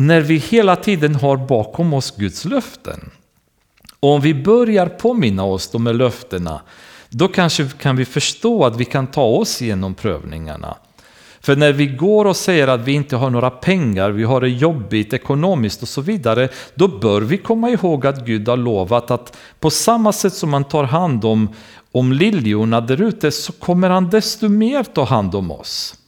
[0.00, 3.10] när vi hela tiden har bakom oss Guds löften.
[4.00, 6.60] Och om vi börjar påminna oss de här löftena,
[7.10, 10.76] då kanske kan vi förstå att vi kan ta oss igenom prövningarna.
[11.40, 14.48] För när vi går och säger att vi inte har några pengar, vi har det
[14.48, 19.36] jobbigt ekonomiskt och så vidare, då bör vi komma ihåg att Gud har lovat att
[19.60, 21.54] på samma sätt som man tar hand om,
[21.92, 25.99] om liljorna där ute så kommer han desto mer ta hand om oss.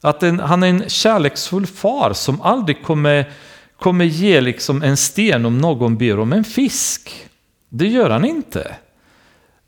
[0.00, 3.30] Att en, han är en kärleksfull far som aldrig kommer,
[3.78, 7.28] kommer ge liksom en sten om någon ber om en fisk.
[7.68, 8.76] Det gör han inte.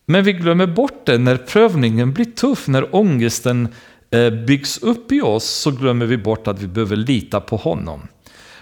[0.06, 3.68] Men vi glömmer bort det när prövningen blir tuff, när ångesten
[4.10, 8.08] eh, byggs upp i oss så glömmer vi bort att vi behöver lita på honom.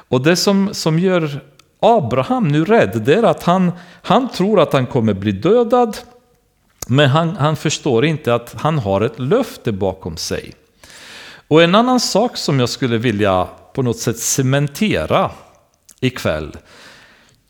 [0.08, 1.40] Och det som, som gör
[1.80, 5.96] Abraham nu rädd, det är att han, han tror att han kommer bli dödad,
[6.88, 10.54] men han, han förstår inte att han har ett löfte bakom sig.
[11.48, 15.30] Och en annan sak som jag skulle vilja på något sätt cementera
[16.00, 16.56] ikväll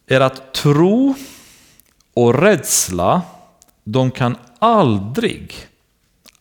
[0.06, 1.14] är att tro
[2.14, 3.22] och rädsla,
[3.84, 5.54] de kan aldrig,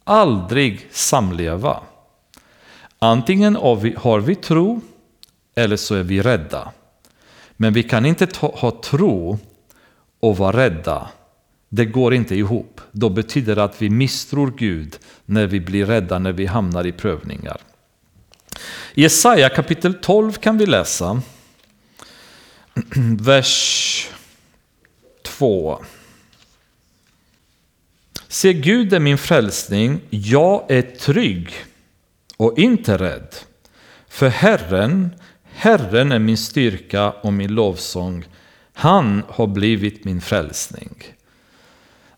[0.03, 1.79] aldrig samleva.
[2.99, 4.81] Antingen har vi tro
[5.55, 6.71] eller så är vi rädda.
[7.51, 9.39] Men vi kan inte ha tro
[10.19, 11.09] och vara rädda.
[11.69, 12.82] Det går inte ihop.
[12.91, 16.91] Då betyder det att vi misstror Gud när vi blir rädda, när vi hamnar i
[16.91, 17.58] prövningar.
[18.93, 21.21] I Jesaja kapitel 12 kan vi läsa
[23.21, 24.10] vers
[25.23, 25.80] 2.
[28.27, 31.53] Se, Gud är min frälsning, jag är trygg
[32.38, 33.36] och inte rädd.
[34.08, 35.10] För Herren,
[35.43, 38.25] Herren är min styrka och min lovsång.
[38.73, 41.16] Han har blivit min frälsning.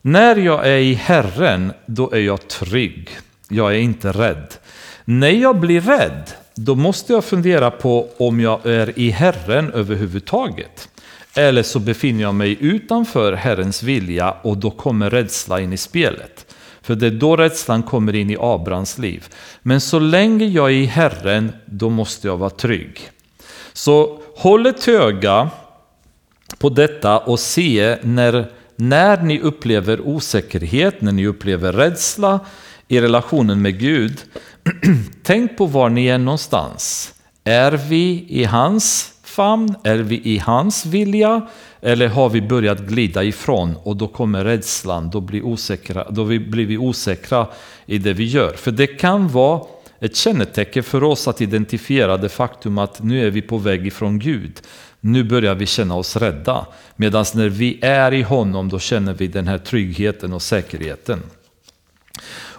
[0.02, 3.10] När jag är i Herren, då är jag trygg.
[3.48, 4.54] Jag är inte rädd.
[5.04, 10.88] När jag blir rädd, då måste jag fundera på om jag är i Herren överhuvudtaget.
[11.34, 16.54] Eller så befinner jag mig utanför Herrens vilja och då kommer rädsla in i spelet.
[16.82, 19.28] För det är då rädslan kommer in i Abrahams liv.
[19.62, 23.10] Men så länge jag är i Herren, då måste jag vara trygg.
[23.72, 25.50] Så håll ett öga
[26.58, 32.40] på detta och se när när ni upplever osäkerhet, när ni upplever rädsla
[32.88, 34.22] i relationen med Gud,
[35.22, 37.14] tänk på var ni är någonstans.
[37.44, 39.74] Är vi i hans famn?
[39.84, 41.48] Är vi i hans vilja?
[41.80, 46.66] Eller har vi börjat glida ifrån och då kommer rädslan, då blir, osäkra, då blir
[46.66, 47.46] vi osäkra
[47.86, 48.52] i det vi gör.
[48.52, 49.62] För det kan vara
[50.00, 54.18] ett kännetecken för oss att identifiera det faktum att nu är vi på väg ifrån
[54.18, 54.60] Gud.
[55.00, 56.66] Nu börjar vi känna oss rädda.
[56.96, 61.22] Medan när vi är i honom då känner vi den här tryggheten och säkerheten.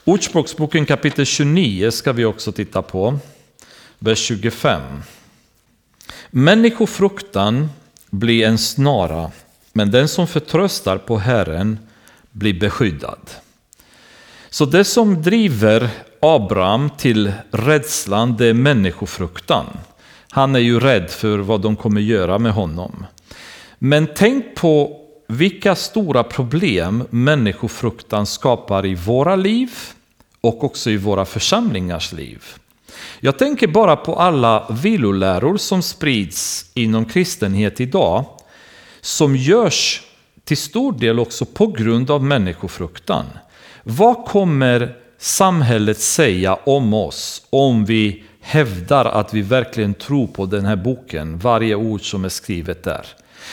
[0.03, 3.19] Ordspråksboken kapitel 29 ska vi också titta på.
[3.99, 4.81] Vers 25.
[6.29, 7.69] Människofruktan
[8.09, 9.31] blir en snara,
[9.73, 11.79] men den som förtröstar på Herren
[12.31, 13.29] blir beskyddad.
[14.49, 19.65] Så det som driver Abraham till rädslan, det är människofruktan.
[20.33, 23.05] Han är ju rädd för vad de kommer göra med honom.
[23.79, 29.71] Men tänk på vilka stora problem människofruktan skapar i våra liv
[30.41, 32.43] och också i våra församlingars liv.
[33.19, 38.25] Jag tänker bara på alla viloläror som sprids inom kristenhet idag
[39.01, 40.01] som görs
[40.43, 43.25] till stor del också på grund av människofruktan.
[43.83, 50.65] Vad kommer samhället säga om oss om vi hävdar att vi verkligen tror på den
[50.65, 53.05] här boken, varje ord som är skrivet där.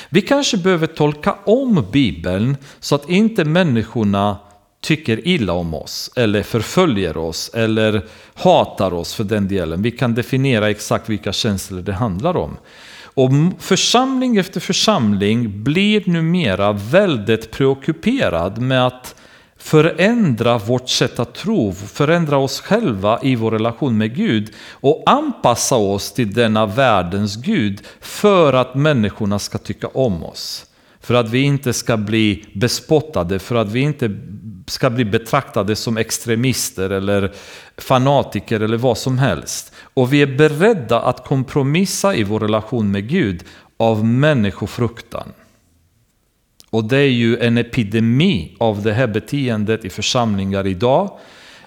[0.09, 4.37] Vi kanske behöver tolka om Bibeln så att inte människorna
[4.81, 9.83] tycker illa om oss eller förföljer oss eller hatar oss för den delen.
[9.83, 12.57] Vi kan definiera exakt vilka känslor det handlar om.
[13.03, 19.14] Och församling efter församling blir numera väldigt preockuperad med att
[19.59, 25.77] förändra vårt sätt att tro, förändra oss själva i vår relation med Gud och anpassa
[25.77, 30.65] oss till denna världens Gud för att människorna ska tycka om oss.
[31.00, 34.11] För att vi inte ska bli bespottade, för att vi inte
[34.67, 37.33] ska bli betraktade som extremister eller
[37.79, 39.73] fanatiker eller vad som helst.
[39.94, 43.44] Och vi är beredda att kompromissa i vår relation med Gud
[43.77, 45.33] av människofruktan.
[46.71, 51.19] Och det är ju en epidemi av det här beteendet i församlingar idag.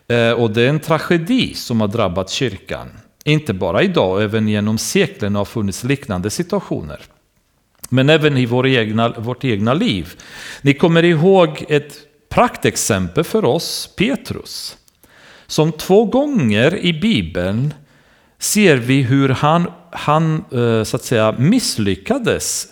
[0.08, 2.88] Eh, och det är en tragedi som har drabbat kyrkan.
[3.24, 7.00] Inte bara idag, även genom seklen har funnits liknande situationer.
[7.90, 10.14] Men även i vår egna, vårt egna liv.
[10.62, 11.98] Ni kommer ihåg ett
[12.30, 14.78] praktexempel för oss, Petrus.
[15.48, 17.74] som två gånger i Bibeln
[18.40, 22.68] ser vi hur han, han eh, så att säga, misslyckades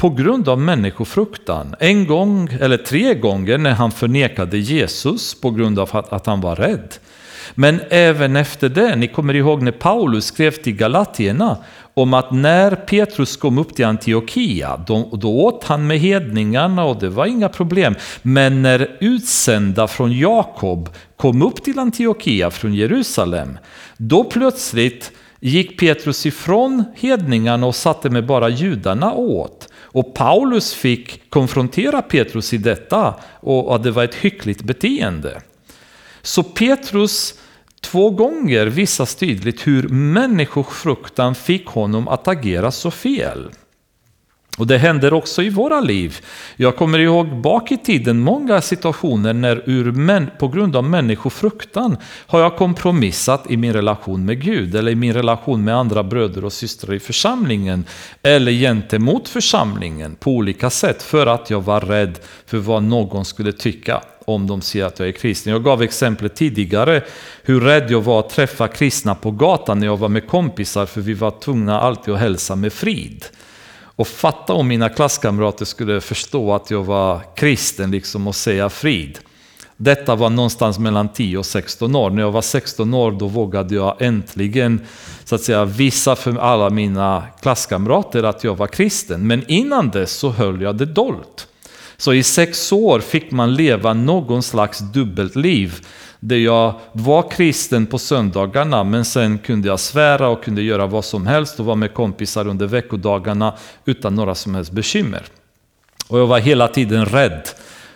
[0.00, 1.74] på grund av människofruktan.
[1.78, 6.56] En gång, eller tre gånger, när han förnekade Jesus på grund av att han var
[6.56, 6.94] rädd.
[7.54, 11.56] Men även efter det, ni kommer ihåg när Paulus skrev till Galatierna
[11.94, 17.00] om att när Petrus kom upp till Antiochia, då, då åt han med hedningarna och
[17.00, 17.94] det var inga problem.
[18.22, 23.58] Men när utsända från Jakob kom upp till Antiochia från Jerusalem,
[23.96, 29.69] då plötsligt gick Petrus ifrån hedningarna och satte med bara judarna åt.
[29.92, 35.42] Och Paulus fick konfrontera Petrus i detta och att det var ett hyckligt beteende.
[36.22, 37.34] Så Petrus
[37.80, 43.50] två gånger visas tydligt hur människofruktan fick honom att agera så fel.
[44.60, 46.18] Och det händer också i våra liv.
[46.56, 51.96] Jag kommer ihåg bak i tiden många situationer när ur män, på grund av människofruktan
[52.26, 56.44] har jag kompromissat i min relation med Gud eller i min relation med andra bröder
[56.44, 57.84] och systrar i församlingen
[58.22, 63.52] eller gentemot församlingen på olika sätt för att jag var rädd för vad någon skulle
[63.52, 65.52] tycka om de ser att jag är kristen.
[65.52, 67.02] Jag gav exemplet tidigare
[67.42, 71.00] hur rädd jag var att träffa kristna på gatan när jag var med kompisar för
[71.00, 73.24] vi var tvungna alltid att hälsa med frid.
[74.00, 79.18] Och fatta om mina klasskamrater skulle förstå att jag var kristen liksom och säga frid.
[79.76, 82.10] Detta var någonstans mellan 10 och 16 år.
[82.10, 84.80] När jag var 16 år då vågade jag äntligen
[85.24, 89.26] så att säga, visa för alla mina klasskamrater att jag var kristen.
[89.26, 91.48] Men innan dess så höll jag det dolt.
[91.96, 95.86] Så i sex år fick man leva någon slags dubbelt liv.
[96.20, 101.04] Där jag var kristen på söndagarna men sen kunde jag svära och kunde göra vad
[101.04, 103.54] som helst och vara med kompisar under veckodagarna
[103.84, 105.22] utan några som helst bekymmer.
[106.08, 107.48] Och jag var hela tiden rädd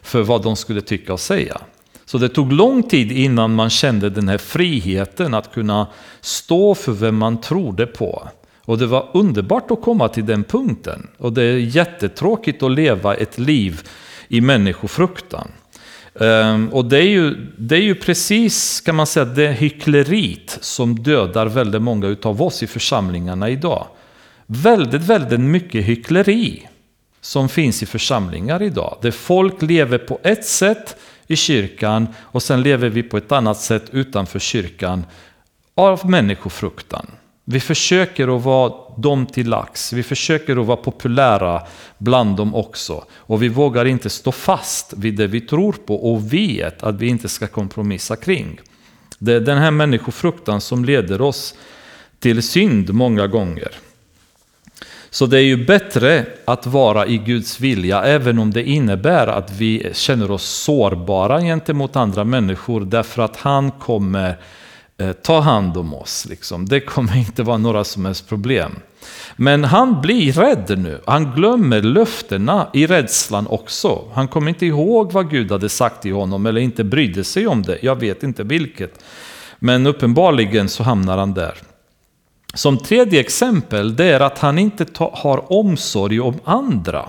[0.02, 1.60] för vad de skulle tycka och säga.
[2.04, 5.86] Så det tog lång tid innan man kände den här friheten att kunna
[6.20, 8.28] stå för vem man trodde på.
[8.64, 11.08] Och det var underbart att komma till den punkten.
[11.18, 13.82] Och det är jättetråkigt att leva ett liv
[14.28, 15.48] i människofruktan.
[16.14, 21.02] Um, och det är, ju, det är ju precis, kan man säga, det hyckleriet som
[21.02, 23.86] dödar väldigt många av oss i församlingarna idag.
[24.46, 26.66] Väldigt, väldigt mycket hyckleri
[27.20, 28.98] som finns i församlingar idag.
[29.02, 30.96] Där folk lever på ett sätt
[31.26, 35.06] i kyrkan och sen lever vi på ett annat sätt utanför kyrkan
[35.74, 37.06] av människofruktan.
[37.44, 39.92] Vi försöker att vara dem till lax.
[39.92, 41.62] Vi försöker att vara populära
[41.98, 43.04] bland dem också.
[43.12, 47.06] Och vi vågar inte stå fast vid det vi tror på och vet att vi
[47.06, 48.60] inte ska kompromissa kring.
[49.18, 51.54] Det är den här människofruktan som leder oss
[52.18, 53.68] till synd många gånger.
[55.10, 59.50] Så det är ju bättre att vara i Guds vilja även om det innebär att
[59.50, 64.36] vi känner oss sårbara gentemot andra människor därför att han kommer
[64.98, 66.26] Eh, ta hand om oss.
[66.26, 66.66] Liksom.
[66.66, 68.72] Det kommer inte vara några som helst problem.
[69.36, 71.00] Men han blir rädd nu.
[71.06, 74.04] Han glömmer löftena i rädslan också.
[74.14, 77.62] Han kommer inte ihåg vad Gud hade sagt till honom eller inte brydde sig om
[77.62, 77.78] det.
[77.82, 79.04] Jag vet inte vilket.
[79.58, 81.54] Men uppenbarligen så hamnar han där.
[82.54, 87.08] Som tredje exempel det är att han inte har omsorg om andra.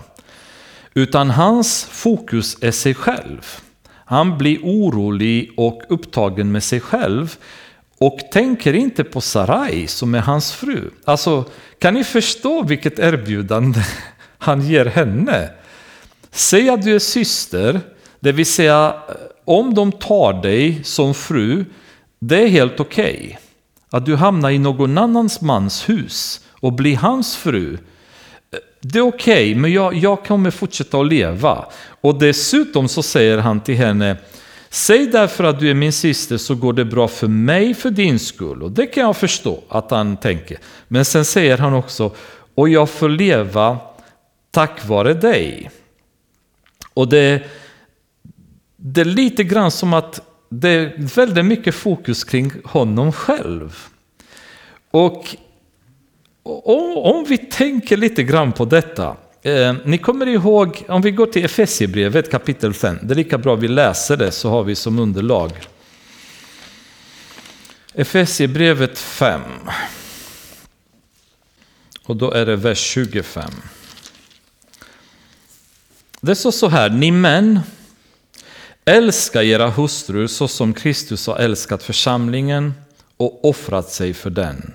[0.94, 3.42] Utan hans fokus är sig själv.
[4.06, 7.38] Han blir orolig och upptagen med sig själv
[8.06, 10.90] och tänker inte på Sarai som är hans fru.
[11.06, 11.46] Alltså,
[11.80, 13.80] kan ni förstå vilket erbjudande
[14.38, 15.50] han ger henne?
[16.32, 17.82] Säg att du är syster,
[18.20, 21.66] det vill säga eh, om de tar dig som fru,
[22.20, 23.16] det är helt okej.
[23.16, 23.38] Okay.
[23.90, 29.08] Att du hamnar i någon annans mans hus och blir hans fru, eh, det är
[29.08, 31.66] okej, okay, men jag, jag kommer fortsätta att leva.
[32.02, 34.18] Och dessutom så säger han till henne,
[34.70, 38.20] Säg därför att du är min syster så går det bra för mig för din
[38.20, 38.64] skull.
[38.64, 40.58] Och det kan jag förstå att han tänker.
[40.88, 42.12] Men sen säger han också,
[42.56, 43.78] och jag får leva
[44.52, 45.72] tack vare dig.
[46.94, 47.44] Och det,
[48.76, 53.88] det är lite grann som att det är väldigt mycket fokus kring honom själv.
[54.92, 55.36] Och
[56.96, 59.16] om vi tänker lite grann på detta
[59.46, 63.56] Eh, ni kommer ihåg, om vi går till Efesierbrevet kapitel 5, det är lika bra
[63.56, 65.52] vi läser det så har vi som underlag.
[67.94, 69.42] Efesierbrevet 5.
[72.04, 73.52] Och då är det vers 25.
[76.22, 77.60] Det står så här, ni män,
[78.86, 82.74] älska era hustrur så som Kristus har älskat församlingen
[83.18, 84.74] och offrat sig för den.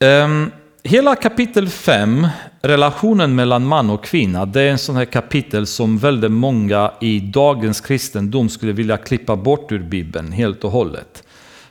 [0.00, 0.50] Um,
[0.84, 2.28] hela kapitel 5,
[2.62, 7.20] relationen mellan man och kvinna, det är en sån här kapitel som väldigt många i
[7.20, 11.22] dagens kristendom skulle vilja klippa bort ur Bibeln helt och hållet.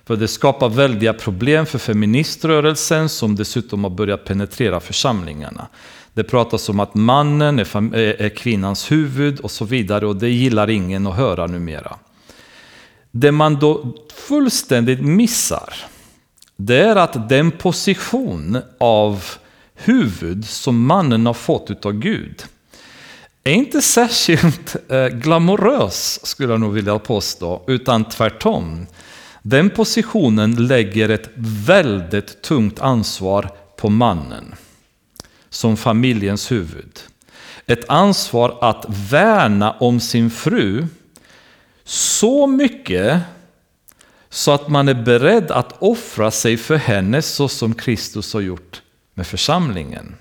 [0.06, 5.68] För det skapar väldiga problem för feministrörelsen som dessutom har börjat penetrera församlingarna.
[6.14, 10.70] Det pratas om att mannen är, är kvinnans huvud och så vidare och det gillar
[10.70, 11.96] ingen att höra numera.
[13.12, 13.96] Det man då
[14.28, 15.74] fullständigt missar,
[16.56, 19.24] det är att den position av
[19.76, 22.44] huvud som mannen har fått utav Gud
[23.44, 28.88] är inte särskilt eh, glamorös, skulle jag nog vilja påstå, utan tvärtom.
[29.42, 31.30] Den positionen lägger ett
[31.66, 34.56] väldigt tungt ansvar på mannen
[35.50, 37.00] som familjens huvud.
[37.66, 40.88] Ett ansvar att värna om sin fru
[41.84, 43.22] så mycket
[44.34, 48.82] så att man är beredd att offra sig för henne så som Kristus har gjort
[49.14, 50.16] med församlingen.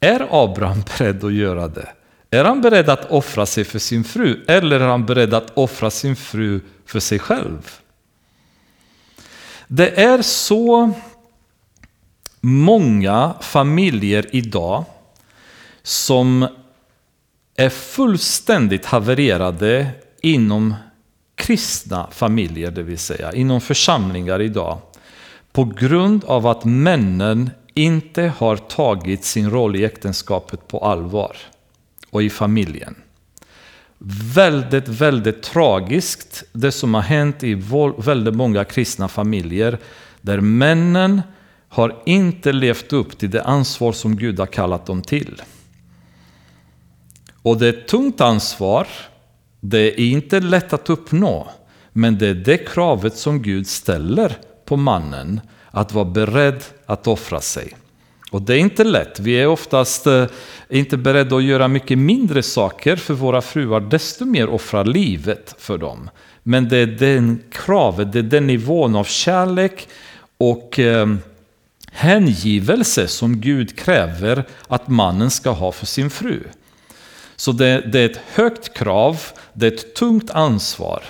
[0.00, 1.88] Är Abraham beredd att göra det?
[2.30, 5.90] Är han beredd att offra sig för sin fru eller är han beredd att offra
[5.90, 7.70] sin fru för sig själv?
[9.68, 10.92] Det är så
[12.40, 14.84] många familjer idag
[15.82, 16.48] som
[17.56, 19.90] är fullständigt havererade
[20.22, 20.74] inom
[21.34, 24.78] kristna familjer, det vill säga inom församlingar idag.
[25.52, 31.36] På grund av att männen inte har tagit sin roll i äktenskapet på allvar
[32.10, 32.94] och i familjen.
[34.34, 37.54] Väldigt, väldigt tragiskt det som har hänt i
[37.98, 39.78] väldigt många kristna familjer
[40.20, 41.22] där männen
[41.68, 45.42] har inte levt upp till det ansvar som Gud har kallat dem till.
[47.42, 48.86] Och det är ett tungt ansvar,
[49.66, 51.48] det är inte lätt att uppnå,
[51.92, 55.40] men det är det kravet som Gud ställer på mannen,
[55.70, 57.76] att vara beredd att offra sig.
[58.30, 59.20] Och det är inte lätt.
[59.20, 60.26] Vi är oftast eh,
[60.68, 65.78] inte beredda att göra mycket mindre saker för våra fruar, desto mer offra livet för
[65.78, 66.10] dem.
[66.42, 69.88] Men det är den kravet, det är den nivån av kärlek
[70.38, 71.14] och eh,
[71.92, 76.40] hängivelse som Gud kräver att mannen ska ha för sin fru.
[77.36, 79.20] Så det, det är ett högt krav,
[79.52, 81.02] det är ett tungt ansvar.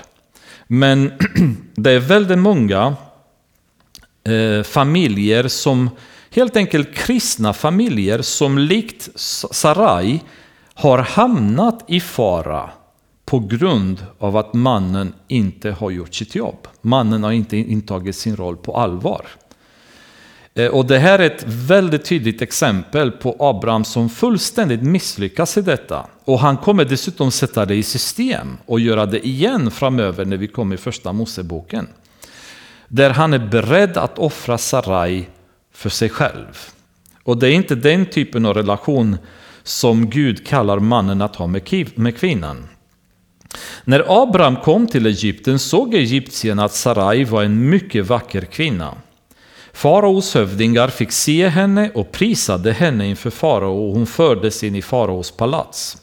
[0.66, 1.12] Men
[1.74, 2.96] det är väldigt många
[4.24, 5.90] eh, familjer som
[6.30, 10.22] helt enkelt kristna familjer som likt Sarai
[10.74, 12.70] har hamnat i fara
[13.24, 16.68] på grund av att mannen inte har gjort sitt jobb.
[16.80, 19.26] Mannen har inte intagit sin roll på allvar.
[20.54, 25.62] Eh, och det här är ett väldigt tydligt exempel på Abraham som fullständigt misslyckas i
[25.62, 26.06] detta.
[26.24, 30.48] Och han kommer dessutom sätta det i system och göra det igen framöver när vi
[30.48, 31.88] kommer i första Moseboken.
[32.88, 35.26] Där han är beredd att offra Sarai
[35.72, 36.58] för sig själv.
[37.24, 39.16] Och det är inte den typen av relation
[39.62, 41.46] som Gud kallar mannen att ha
[41.96, 42.68] med kvinnan.
[43.84, 48.94] När Abraham kom till Egypten såg egyptierna att Sarai var en mycket vacker kvinna.
[49.74, 54.82] Faraos hövdingar fick se henne och prisade henne inför farao och hon fördes in i
[54.82, 55.96] faraos palats.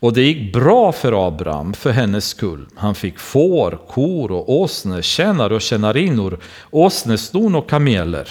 [0.00, 2.66] Och det gick bra för Abraham för hennes skull.
[2.76, 6.38] Han fick får, kor och åsne, tjänare och tjänarinnor,
[6.70, 8.28] åsneston och kameler.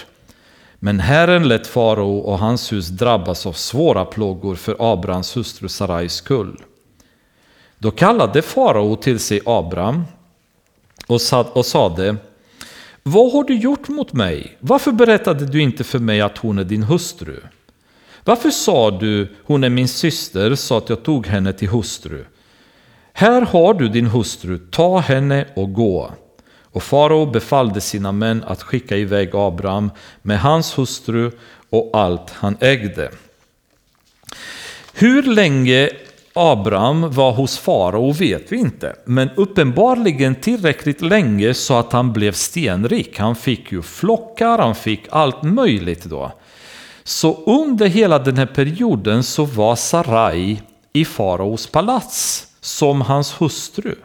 [0.79, 6.13] Men Herren lät farao och hans hus drabbas av svåra plågor för Abrahams hustru Sarais
[6.13, 6.57] skull.
[7.77, 10.03] Då kallade farao till sig Abraham
[11.07, 12.17] och sade
[13.07, 14.57] vad har du gjort mot mig?
[14.59, 17.41] Varför berättade du inte för mig att hon är din hustru?
[18.23, 22.25] Varför sa du hon är min syster så att jag tog henne till hustru?
[23.13, 26.11] Här har du din hustru, ta henne och gå.
[26.61, 29.91] Och farao befallde sina män att skicka iväg Abraham
[30.21, 31.31] med hans hustru
[31.69, 33.11] och allt han ägde.
[34.93, 35.89] Hur länge
[36.37, 42.31] Abraham var hos farao vet vi inte, men uppenbarligen tillräckligt länge så att han blev
[42.31, 43.19] stenrik.
[43.19, 46.31] Han fick ju flockar, han fick allt möjligt då.
[47.03, 50.61] Så under hela den här perioden så var Sarai
[50.93, 53.95] i faraos palats som hans hustru.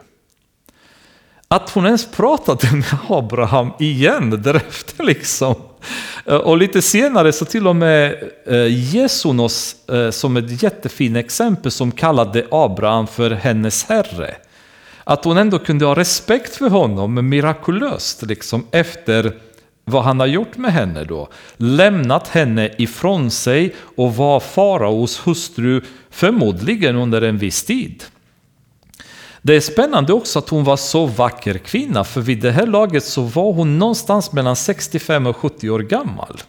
[1.47, 5.55] Att hon ens pratade med Abraham igen därefter liksom.
[6.25, 11.71] Eh, och lite senare så till och med eh, Jesunos eh, som ett jättefint exempel
[11.71, 14.35] som kallade Abraham för hennes herre.
[15.03, 19.33] Att hon ändå kunde ha respekt för honom mirakulöst liksom efter
[19.85, 21.29] vad han har gjort med henne då.
[21.57, 28.03] Lämnat henne ifrån sig och var faraos hustru förmodligen under en viss tid.
[29.41, 33.03] Det är spännande också att hon var så vacker kvinna, för vid det här laget
[33.03, 36.41] så var hon någonstans mellan 65 och 70 år gammal.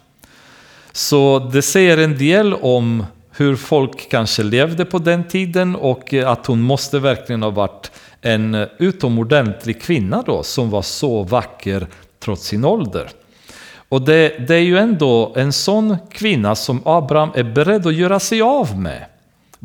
[0.91, 6.31] Så det säger en del om hur folk kanske levde på den tiden och eh,
[6.31, 7.91] att hon måste verkligen ha varit
[8.21, 11.87] en eh, utomordentlig kvinna då som var så vacker
[12.19, 13.09] trots sin ålder.
[13.89, 18.19] Och det, det, är ju ändå en sån kvinna som Abraham är beredd att göra
[18.19, 19.05] sig av med.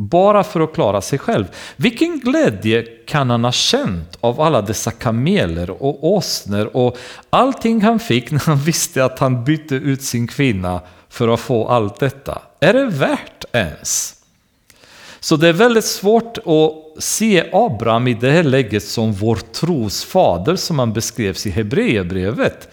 [0.01, 1.45] Bara för att klara sig själv.
[1.77, 6.99] Vilken glädje kan han ha känt av alla dessa kameler och åsnor och
[7.31, 11.69] allting han fick när han visste att han bytte ut sin kvinna för att få
[11.69, 12.43] allt detta?
[12.61, 14.15] Är det värt ens?
[15.21, 20.05] Så det är väldigt svårt att se Abraham i det här läget som vår tros
[20.05, 22.69] fader som han beskrevs i Hebreerbrevet.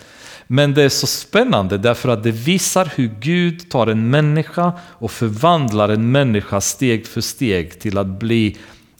[0.47, 5.11] Men det är så spännande därför att det visar hur Gud tar en människa och
[5.11, 8.57] förvandlar en människa steg för steg till att bli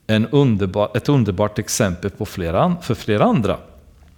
[0.07, 3.57] en underbar, ett underbart exempel på flera, för flera andra.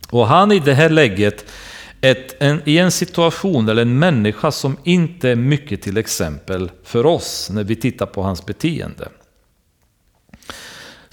[0.10, 1.46] Och han i det här läget
[2.02, 7.06] ett, en, i en situation eller en människa som inte är mycket till exempel för
[7.06, 9.10] oss när vi tittar på hans beteende.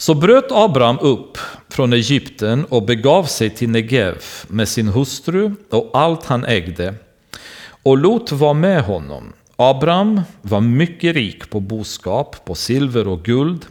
[0.04, 1.38] Så bröt Abraham upp
[1.68, 6.94] från Egypten och begav sig till Negev med sin hustru och allt han ägde.
[7.82, 9.32] Och Lot var med honom.
[9.56, 13.66] Abraham var mycket rik på boskap, på silver och guld.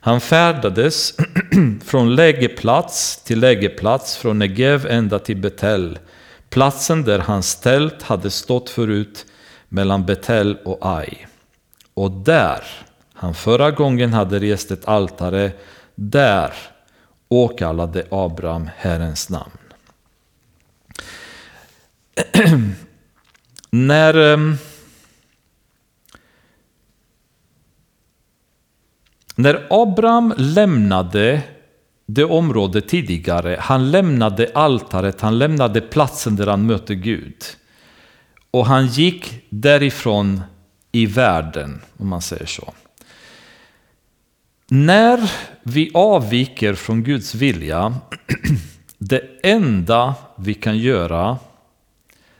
[0.00, 1.14] Han färdades
[1.84, 5.98] från lägeplats till lägeplats, från Negev ända till Betel,
[6.50, 9.26] platsen där hans tält hade stått förut
[9.68, 11.26] mellan Betel och Ai.
[11.94, 12.85] Och där
[13.16, 15.52] han förra gången hade rest ett altare,
[15.94, 16.52] där
[17.28, 19.58] åkallade Abraham Herrens namn.
[23.70, 24.56] När ehm,
[29.38, 31.42] När Abraham lämnade
[32.06, 37.44] det området tidigare, han lämnade altaret, han lämnade platsen där han mötte Gud.
[38.50, 40.42] Och han gick därifrån
[40.92, 42.74] i världen, om man säger så.
[44.70, 47.94] När vi avviker från Guds vilja,
[48.98, 51.38] det enda vi kan göra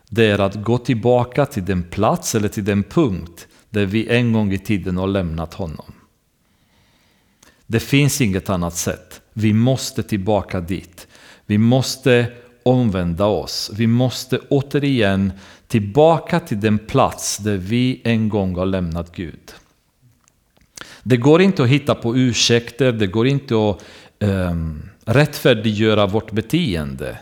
[0.09, 4.33] det är att gå tillbaka till den plats eller till den punkt där vi en
[4.33, 5.93] gång i tiden har lämnat honom.
[7.67, 9.21] Det finns inget annat sätt.
[9.33, 11.07] Vi måste tillbaka dit.
[11.47, 13.71] Vi måste omvända oss.
[13.75, 15.33] Vi måste återigen
[15.69, 19.53] tillbaka till den plats där vi en gång har lämnat Gud.
[21.09, 23.85] Det går inte att hitta på ursäkter, det går inte att
[24.19, 27.19] um, rättfärdiggöra vårt beteende.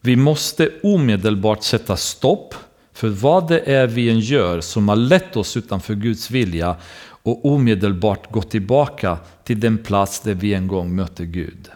[0.00, 2.54] Vi måste omedelbart sätta stopp
[2.92, 6.76] för vad det är vi än gör som har lett oss utanför Guds vilja
[7.22, 11.68] och omedelbart gå tillbaka till den plats där vi en gång mötte Gud.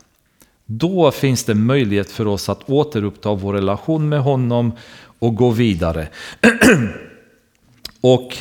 [0.67, 4.73] Då finns det möjlighet för oss att återuppta vår relation med honom
[5.19, 6.09] och gå vidare.
[8.01, 8.37] och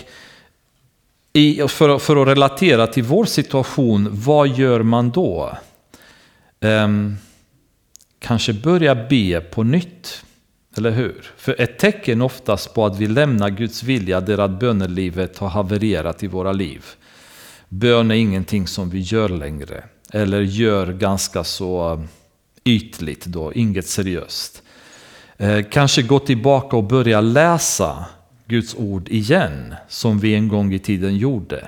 [1.34, 5.58] i, för, för, att relatera till vår situation, vad gör man då?
[6.60, 7.18] Um,
[8.20, 10.26] kanske börja be på nytt.
[10.78, 11.32] Eller hur?
[11.38, 16.24] För ett tecken oftast på att vi lämnar Guds vilja är att bönelivet har havererat
[16.24, 16.86] i våra liv.
[17.70, 19.84] Bön är ingenting som vi gör längre.
[20.12, 22.04] Eller gör ganska så
[22.64, 24.64] ytligt då, inget seriöst.
[25.38, 28.06] Eh, kanske gå tillbaka och börja läsa
[28.52, 31.68] Guds ord igen, som vi en gång i tiden gjorde.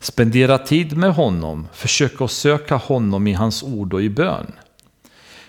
[0.00, 4.52] Spendera tid med honom, försök att söka honom i hans ord och i bön.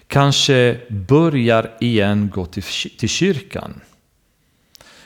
[0.07, 2.63] Kanske börjar igen gå till,
[2.99, 3.81] till kyrkan.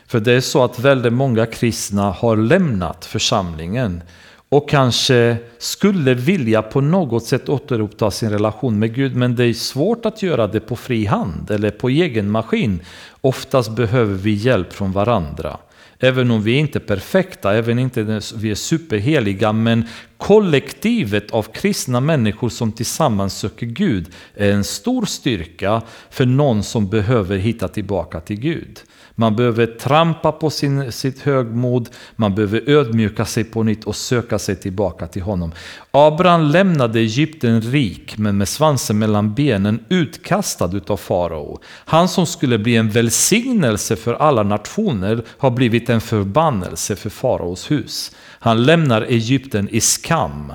[0.08, 4.02] För det är så att väldigt många kristna har lämnat församlingen
[4.50, 9.54] och kanske skulle vilja på något sätt återuppta sin relation med Gud men det är
[9.54, 12.80] svårt att göra det på fri hand eller på egen maskin.
[13.28, 15.58] Oftast behöver vi hjälp från varandra.
[16.00, 21.44] Även om vi inte är perfekta, även om inte vi är superheliga, men kollektivet av
[21.44, 27.68] kristna människor som tillsammans söker Gud är en stor styrka för någon som behöver hitta
[27.68, 28.80] tillbaka till Gud.
[29.20, 34.40] Man behöver trampa på sin, sitt högmod, man behöver ödmjuka sig på nytt och söka
[34.40, 35.52] sig tillbaka till honom.
[35.92, 41.60] Abraham lämnade Egypten rik, men med svansen mellan benen utkastad utav farao.
[41.66, 47.72] Han som skulle bli en välsignelse för alla nationer har blivit en förbannelse för faraos
[47.72, 48.16] hus.
[48.40, 50.54] Han lämnar Egypten i skam,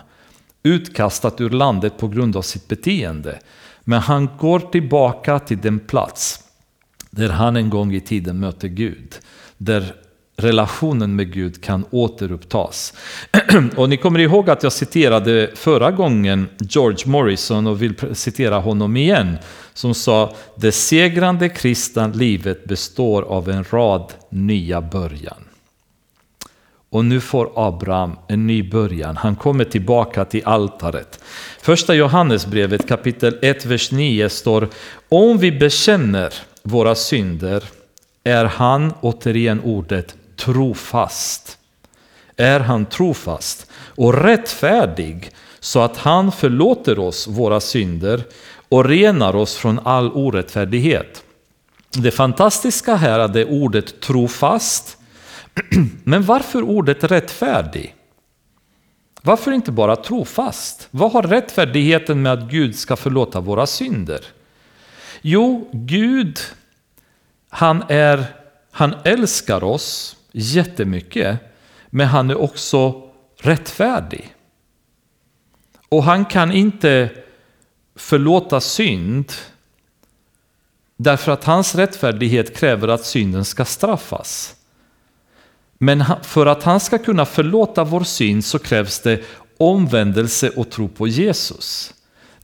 [0.62, 3.38] utkastat ur landet på grund av sitt beteende.
[3.84, 6.42] Men han går tillbaka till den plats
[7.16, 9.18] där han en gång i tiden möter Gud.
[9.58, 9.94] Där
[10.36, 12.94] relationen med Gud kan återupptas.
[13.76, 18.96] och ni kommer ihåg att jag citerade förra gången George Morrison och vill citera honom
[18.96, 19.38] igen.
[19.74, 25.44] Som sa, det segrande kristna livet består av en rad nya början.
[26.90, 29.16] Och nu får Abraham en ny början.
[29.16, 31.20] Han kommer tillbaka till altaret.
[31.60, 34.68] Första Johannesbrevet kapitel 1, vers 9 står
[35.08, 37.64] Om vi bekänner våra synder
[38.24, 41.58] är han, återigen ordet, trofast.
[42.36, 48.24] Är han trofast och rättfärdig så att han förlåter oss våra synder
[48.68, 51.24] och renar oss från all orättfärdighet.
[51.90, 54.98] Det fantastiska här är det ordet trofast.
[56.04, 57.94] Men varför ordet rättfärdig?
[59.22, 60.88] Varför inte bara trofast?
[60.90, 64.20] Vad har rättfärdigheten med att Gud ska förlåta våra synder?
[65.22, 66.38] Jo, Gud,
[67.48, 68.24] han, är,
[68.70, 71.38] han älskar oss jättemycket,
[71.90, 74.34] men han är också rättfärdig.
[75.88, 77.10] Och han kan inte
[77.94, 79.32] förlåta synd
[80.96, 84.54] därför att hans rättfärdighet kräver att synden ska straffas.
[85.78, 89.20] Men för att han ska kunna förlåta vår synd så krävs det
[89.58, 91.94] omvändelse och tro på Jesus.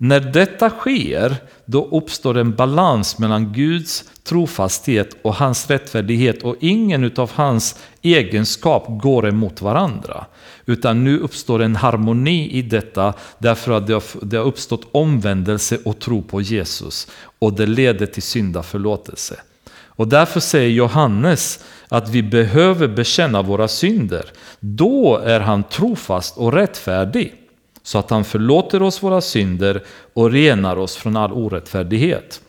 [0.00, 7.12] När detta sker, då uppstår en balans mellan Guds trofasthet och hans rättfärdighet och ingen
[7.16, 10.26] av hans egenskap går emot varandra.
[10.66, 15.78] Utan nu uppstår en harmoni i detta därför att det har, det har uppstått omvändelse
[15.84, 17.08] och tro på Jesus.
[17.38, 19.40] Och det leder till syndaförlåtelse.
[19.70, 24.24] Och därför säger Johannes att vi behöver bekänna våra synder.
[24.60, 27.47] Då är han trofast och rättfärdig
[27.88, 29.84] så att han förlåter oss våra synder
[30.14, 32.40] och renar oss från all orättfärdighet.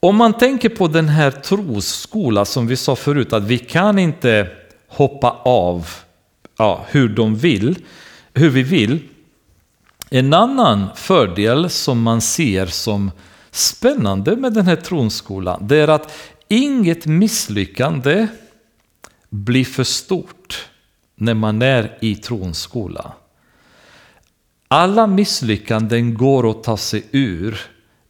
[0.00, 4.48] Om man tänker på den här trosskola som vi sa förut, att vi kan inte
[4.88, 5.88] hoppa av
[6.58, 7.78] ja, hur de vill,
[8.34, 8.98] hur vi vill.
[10.10, 13.10] En annan fördel som man ser som
[13.50, 16.12] spännande med den här tronskolan, det är att
[16.48, 18.26] inget misslyckande
[19.30, 20.68] blir för stort
[21.14, 23.12] när man är i tronskola.
[24.68, 27.60] Alla misslyckanden går att ta sig ur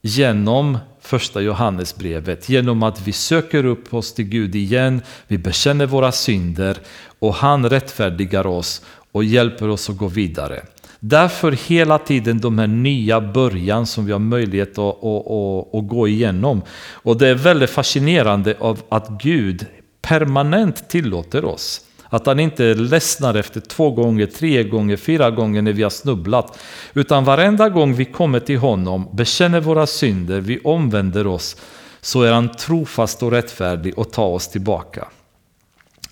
[0.01, 6.11] genom första Johannesbrevet, genom att vi söker upp oss till Gud igen, vi bekänner våra
[6.11, 6.77] synder
[7.19, 8.81] och han rättfärdigar oss
[9.11, 10.61] och hjälper oss att gå vidare.
[10.99, 15.87] Därför hela tiden de här nya början som vi har möjlighet att, att, att, att
[15.87, 16.61] gå igenom.
[16.91, 19.65] Och det är väldigt fascinerande av att Gud
[20.01, 25.73] permanent tillåter oss att han inte ledsnar efter två gånger, tre gånger, fyra gånger när
[25.73, 26.59] vi har snubblat.
[26.93, 31.55] Utan varenda gång vi kommer till honom, bekänner våra synder, vi omvänder oss,
[32.01, 35.07] så är han trofast och rättfärdig och tar oss tillbaka.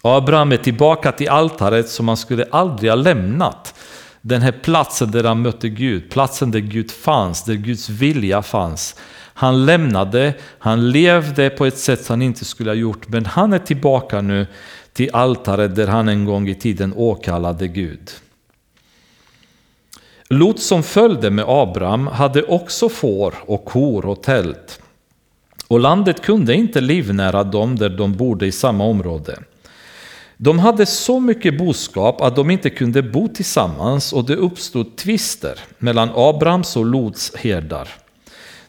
[0.01, 3.75] Abraham är tillbaka till altaret som han skulle aldrig ha lämnat.
[4.21, 8.95] Den här platsen där han mötte Gud, platsen där Gud fanns, där Guds vilja fanns.
[9.33, 13.53] Han lämnade, han levde på ett sätt som han inte skulle ha gjort, men han
[13.53, 14.47] är tillbaka nu
[14.95, 18.09] till altaret där han en gång i tiden åkallade Gud.
[20.29, 24.81] Lot som följde med Abraham hade också får och kor och tält.
[25.67, 29.39] Och landet kunde inte livnära dem där de bodde i samma område.
[30.37, 35.59] De hade så mycket boskap att de inte kunde bo tillsammans och det uppstod tvister
[35.77, 37.89] mellan Abrahams och Lots herdar.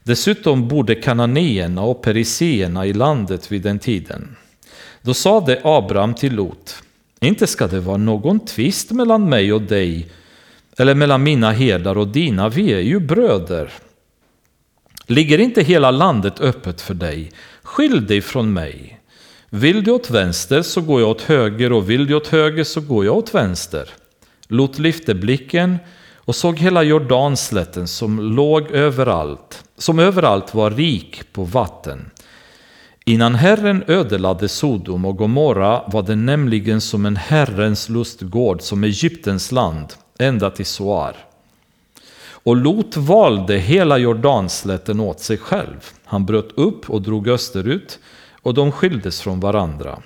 [0.03, 4.37] Dessutom bodde kananéerna och periseerna i landet vid den tiden.
[5.07, 6.83] Då sade Abraham till Lot,
[7.21, 10.07] inte ska det vara någon tvist mellan mig och dig,
[10.79, 13.73] eller mellan mina herdar och dina, vi är ju bröder.
[15.07, 17.33] Ligger inte hela landet öppet för dig?
[17.63, 19.01] Skilj dig från mig.
[19.51, 22.81] Vill du åt vänster så går jag åt höger och vill du åt höger så
[22.81, 23.91] går jag åt vänster.
[24.49, 25.77] Lot lyfte blicken
[26.15, 32.11] och såg hela Jordanslätten som låg överallt, som överallt var rik på vatten.
[33.09, 39.53] Innan Herren ödelade Sodom och Gomorra var det nämligen som en Herrens lustgård, som Egyptens
[39.53, 41.17] land, ända till Soar.
[42.29, 45.91] Och Lot valde hela Jordanslätten åt sig själv.
[46.05, 47.99] Han bröt upp och drog österut
[48.43, 50.03] och de skildes från varandra.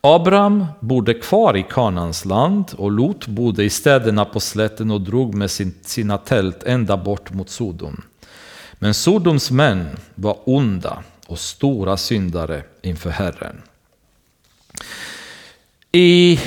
[0.00, 5.34] Abraham bodde kvar i Kanans land och Lot bodde i städerna på slätten och drog
[5.34, 5.50] med
[5.82, 8.02] sina tält ända bort mot Sodom.
[8.78, 13.62] Men Sodoms män var onda och stora syndare inför Herren.
[15.92, 16.40] I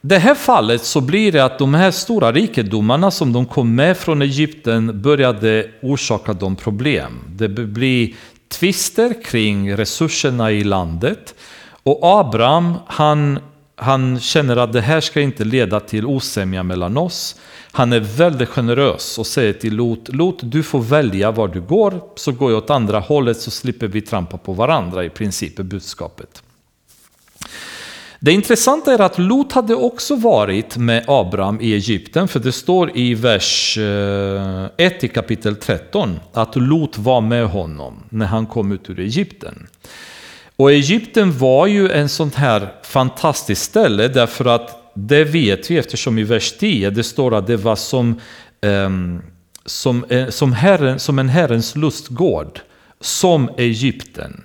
[0.00, 3.96] det här fallet så blir det att de här stora rikedomarna som de kom med
[3.96, 7.18] från Egypten började orsaka dem problem.
[7.28, 8.14] Det blir
[8.48, 11.34] tvister kring resurserna i landet
[11.82, 13.38] och Abraham han,
[13.82, 17.36] han känner att det här ska inte leda till osämja mellan oss.
[17.72, 22.00] Han är väldigt generös och säger till Lot, Lot du får välja var du går,
[22.16, 25.62] så går jag åt andra hållet så slipper vi trampa på varandra i princip är
[25.62, 26.42] budskapet.
[28.24, 32.96] Det intressanta är att Lot hade också varit med Abraham i Egypten, för det står
[32.96, 38.72] i vers eh, 1 i kapitel 13 att Lot var med honom när han kom
[38.72, 39.66] ut ur Egypten.
[40.62, 46.18] Och Egypten var ju en sånt här fantastiskt ställe därför att det vet vi eftersom
[46.18, 48.20] i vers 10 det står att det var som,
[48.60, 49.22] um,
[49.66, 52.60] som, eh, som, herren, som en Herrens lustgård,
[53.00, 54.44] som Egypten.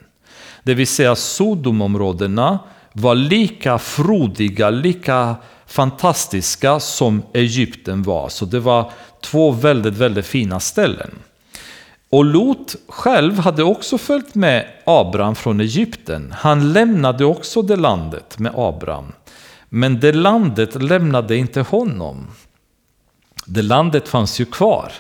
[0.64, 2.60] Det vill säga Sodomområdena
[2.94, 5.36] var lika frodiga, lika
[5.68, 8.30] fantastiska som Egypten var.
[8.30, 8.92] Så det var
[9.22, 11.12] två väldigt, väldigt fina ställen.
[12.10, 16.34] Och Lot själv hade också följt med Abraham från Egypten.
[16.38, 19.14] Han lämnade också det landet med Abraham.
[19.70, 22.28] Men det landet lämnade inte honom.
[23.46, 24.92] Det landet fanns ju kvar.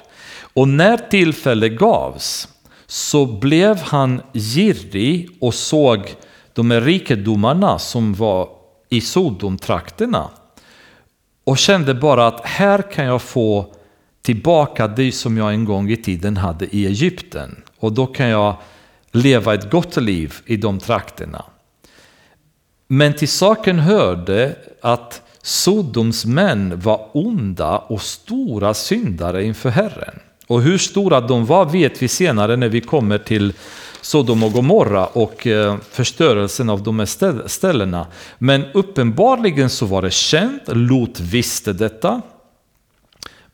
[0.53, 2.47] Och när tillfälle gavs
[2.87, 6.15] så blev han girig och såg
[6.53, 8.49] de här rikedomarna som var
[8.89, 10.29] i Sodomtrakterna
[11.43, 13.73] och kände bara att här kan jag få
[14.27, 18.55] tillbaka det som jag en gång i tiden hade i Egypten och då kan jag
[19.11, 21.45] leva ett gott liv i de trakterna.
[22.87, 30.19] Men till saken hörde att Sodoms män var onda och stora syndare inför Herren.
[30.47, 33.53] Och hur stora de var vet vi senare när vi kommer till
[34.01, 38.07] Sodom och Gomorra och eh, förstörelsen av de här ställena.
[38.37, 42.21] Men uppenbarligen så var det känt, Lot visste detta.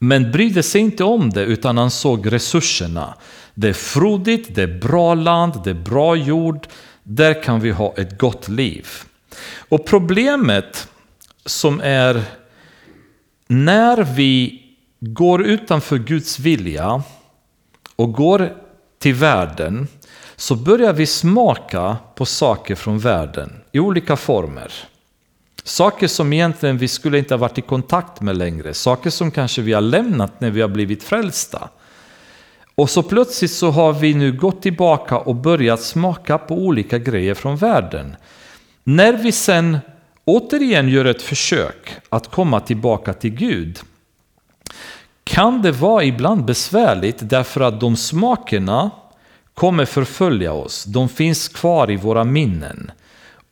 [0.03, 3.13] Men brydde sig inte om det utan han såg resurserna.
[3.53, 6.67] Det är frodigt, det är bra land, det är bra jord.
[7.03, 8.87] Där kan vi ha ett gott liv.
[9.69, 10.87] Och problemet
[11.45, 12.23] som är
[13.47, 14.63] när vi
[14.99, 17.03] går utanför Guds vilja
[17.95, 18.53] och går
[18.99, 19.87] till världen
[20.35, 24.73] så börjar vi smaka på saker från världen i olika former.
[25.63, 29.61] Saker som egentligen vi skulle inte ha varit i kontakt med längre, saker som kanske
[29.61, 31.69] vi har lämnat när vi har blivit frälsta.
[32.75, 37.33] Och så plötsligt så har vi nu gått tillbaka och börjat smaka på olika grejer
[37.33, 38.15] från världen.
[38.83, 39.77] När vi sen
[40.25, 43.79] återigen gör ett försök att komma tillbaka till Gud
[45.23, 48.91] kan det vara ibland besvärligt därför att de smakerna
[49.53, 50.83] kommer förfölja oss.
[50.83, 52.91] De finns kvar i våra minnen.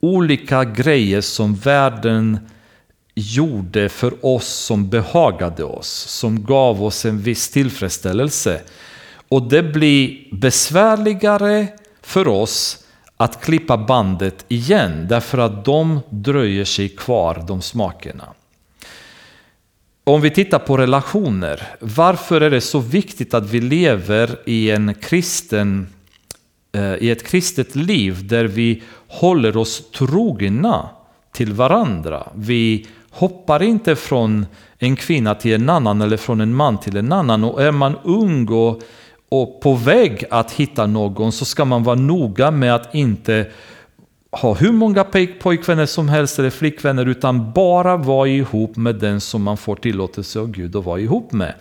[0.03, 2.39] Olika grejer som världen
[3.15, 8.61] gjorde för oss som behagade oss, som gav oss en viss tillfredsställelse.
[9.29, 11.67] Och det blir besvärligare
[12.01, 12.85] för oss
[13.17, 18.33] att klippa bandet igen därför att de dröjer sig kvar, de smakerna.
[20.03, 24.93] Om vi tittar på relationer, varför är det så viktigt att vi lever i, en
[24.93, 25.87] kristen,
[26.73, 30.89] Eh, i ett kristet liv där vi håller oss trogna
[31.31, 32.27] till varandra?
[32.35, 34.45] Vi hoppar inte från
[34.77, 37.43] en kvinna till en annan eller från en man till en annan.
[37.43, 38.81] Och är man ung och,
[39.29, 43.45] och på väg att hitta någon så ska man vara noga med att inte
[44.31, 45.03] ha hur många
[45.41, 50.39] pojkvänner som helst eller flickvänner utan bara vara ihop med den som man får tillåtelse
[50.39, 51.53] av Gud att vara ihop med.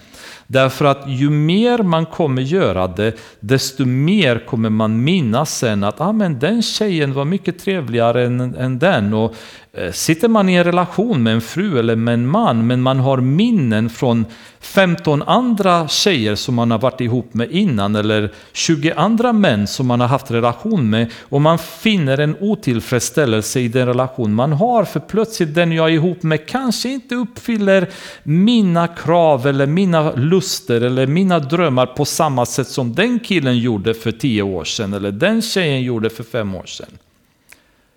[0.53, 6.01] Därför att ju mer man kommer göra det, desto mer kommer man minnas sen att
[6.01, 9.14] ah, men den tjejen var mycket trevligare än, än den.
[9.14, 9.34] Och
[9.72, 13.01] Eh, sitter man i en relation med en fru eller med en man men man
[13.01, 14.24] har minnen från
[14.61, 19.86] 15 andra tjejer som man har varit ihop med innan eller 20 andra män som
[19.86, 24.84] man har haft relation med och man finner en otillfredsställelse i den relation man har
[24.84, 27.88] för plötsligt den jag är ihop med kanske inte uppfyller
[28.22, 33.95] mina krav eller mina luster eller mina drömmar på samma sätt som den killen gjorde
[33.95, 36.99] för tio år sedan eller den tjejen gjorde för fem år sedan.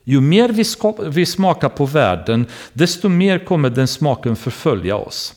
[0.04, 0.64] Ju mer vi,
[1.10, 5.34] vi smakar på världen, desto mer kommer den smaken förfölja oss.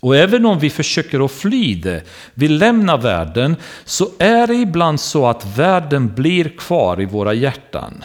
[0.00, 2.02] Och även om vi försöker att fly det,
[2.34, 8.04] vi lämnar världen, så är det ibland så att världen blir kvar i våra hjärtan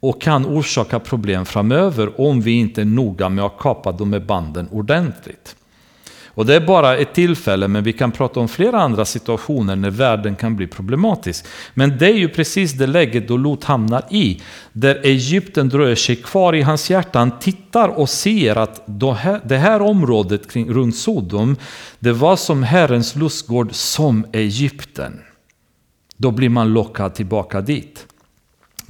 [0.00, 4.20] och kan orsaka problem framöver om vi inte är noga med att kapa de här
[4.20, 5.56] banden ordentligt.
[6.34, 9.90] Och det är bara ett tillfälle, men vi kan prata om flera andra situationer när
[9.90, 11.46] världen kan bli problematisk.
[11.74, 14.40] Men det är ju precis det läget då Lot hamnar i,
[14.72, 17.18] där Egypten dröjer sig kvar i hans hjärta.
[17.18, 18.82] Han tittar och ser att
[19.44, 21.56] det här området kring, runt Sodom,
[21.98, 25.20] det var som Herrens lustgård som Egypten.
[26.16, 28.06] Då blir man lockad tillbaka dit.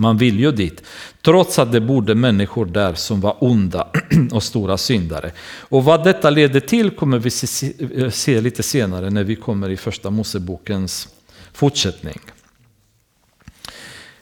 [0.03, 0.83] Man vill ju dit.
[1.23, 3.89] Trots att det bodde människor där som var onda
[4.33, 5.33] och stora syndare.
[5.59, 9.77] Och vad detta leder till kommer vi se eh, lite senare när vi kommer i
[9.77, 11.09] första Mosebokens
[11.53, 12.19] fortsättning.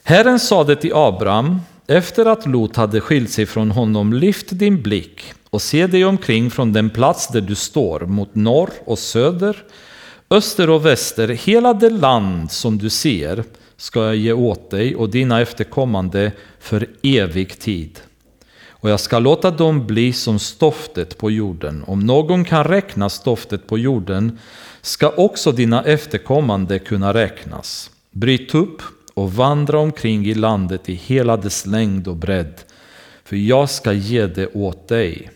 [0.03, 5.33] Herren sade till Abraham, efter att Lot hade skilt sig från honom, lyft din blick
[5.49, 9.63] och se dig omkring från den plats där du står, mot norr och söder,
[10.29, 13.43] öster och väster, hela det land som du ser
[13.81, 17.99] ska jag ge åt dig och dina efterkommande för evig tid.
[18.69, 21.83] Och jag ska låta dem bli som stoftet på jorden.
[21.87, 24.39] Om någon kan räkna stoftet på jorden
[24.81, 27.91] ska också dina efterkommande kunna räknas.
[28.11, 28.81] Bryt upp
[29.13, 32.53] och vandra omkring i landet i hela dess längd och bredd,
[33.23, 35.29] för jag ska ge det åt dig.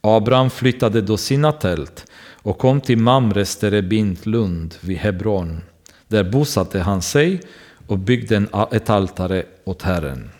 [0.00, 5.60] Abraham flyttade då sina tält och kom till Mamres terebint Lund vid Hebron.
[6.08, 7.40] Där bosatte han sig
[7.86, 10.30] och byggde ett altare åt Herren.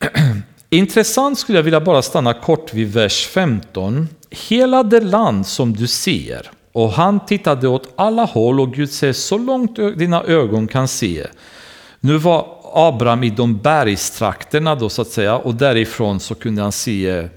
[0.70, 4.08] Intressant skulle jag vilja bara stanna kort vid vers 15.
[4.30, 9.12] Hela det land som du ser, och han tittade åt alla håll och Gud ser
[9.12, 11.26] så långt dina ögon kan se.
[12.00, 16.72] Nu var Abraham i de bergstrakterna då så att säga och därifrån så kunde han
[16.72, 17.28] se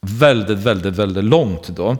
[0.00, 1.96] väldigt, väldigt, väldigt långt då.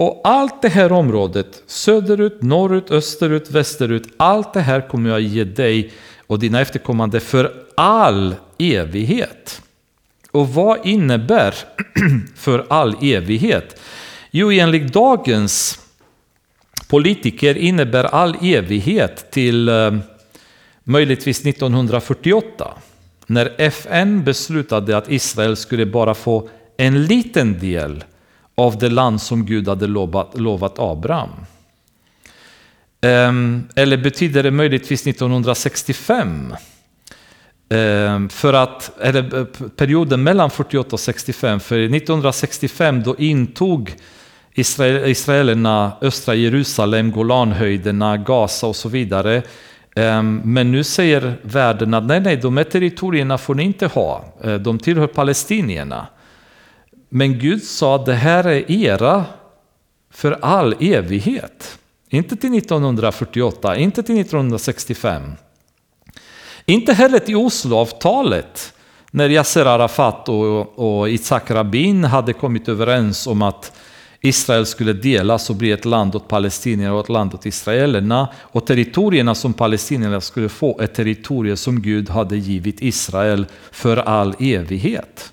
[0.00, 5.44] Och allt det här området, söderut, norrut, österut, västerut, allt det här kommer jag ge
[5.44, 5.92] dig
[6.26, 9.62] och dina efterkommande för all evighet.
[10.30, 11.54] Och vad innebär
[12.36, 13.80] för all evighet?
[14.30, 15.80] Jo, enligt dagens
[16.88, 19.96] politiker innebär all evighet till eh,
[20.84, 22.74] möjligtvis 1948
[23.26, 28.04] när FN beslutade att Israel skulle bara få en liten del
[28.60, 31.30] av det land som Gud hade lovat, lovat Abraham.
[33.00, 36.54] Ehm, eller betyder det möjligtvis 1965?
[37.70, 39.44] Ehm, för att, eller eh,
[39.76, 43.94] perioden mellan 48 och 65, för 1965 då intog
[44.54, 49.42] Israel, israelerna östra Jerusalem, Golanhöjderna, Gaza och så vidare.
[49.96, 54.24] Ehm, men nu säger världen att nej, nej, de här territorierna får ni inte ha,
[54.44, 56.06] eh, de tillhör palestinierna.
[57.12, 59.24] Men Gud sa att det här är era
[60.10, 61.78] för all evighet.
[62.08, 65.22] Inte till 1948, inte till 1965.
[66.66, 68.72] Inte heller till Osloavtalet
[69.10, 73.72] när Yasser Arafat och, och Itzhak Rabin hade kommit överens om att
[74.20, 78.28] Israel skulle delas och bli ett land åt palestinierna och ett land åt israelerna.
[78.38, 84.34] Och territorierna som palestinierna skulle få är territorier som Gud hade givit Israel för all
[84.38, 85.32] evighet.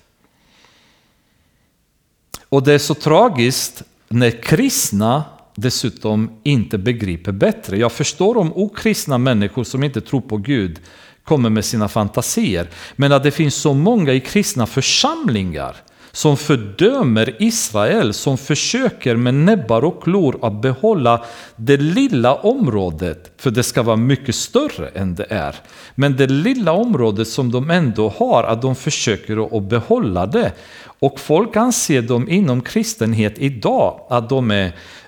[2.48, 5.24] Och det är så tragiskt när kristna
[5.54, 7.78] dessutom inte begriper bättre.
[7.78, 10.80] Jag förstår om okristna människor som inte tror på Gud
[11.24, 12.68] kommer med sina fantasier.
[12.96, 15.76] Men att det finns så många i kristna församlingar
[16.12, 21.24] som fördömer Israel, som försöker med näbbar och klor att behålla
[21.56, 25.56] det lilla området, för det ska vara mycket större än det är.
[25.94, 30.52] Men det lilla området som de ändå har, att de försöker att behålla det.
[30.98, 34.66] Och folk anser dem inom kristenhet idag att de är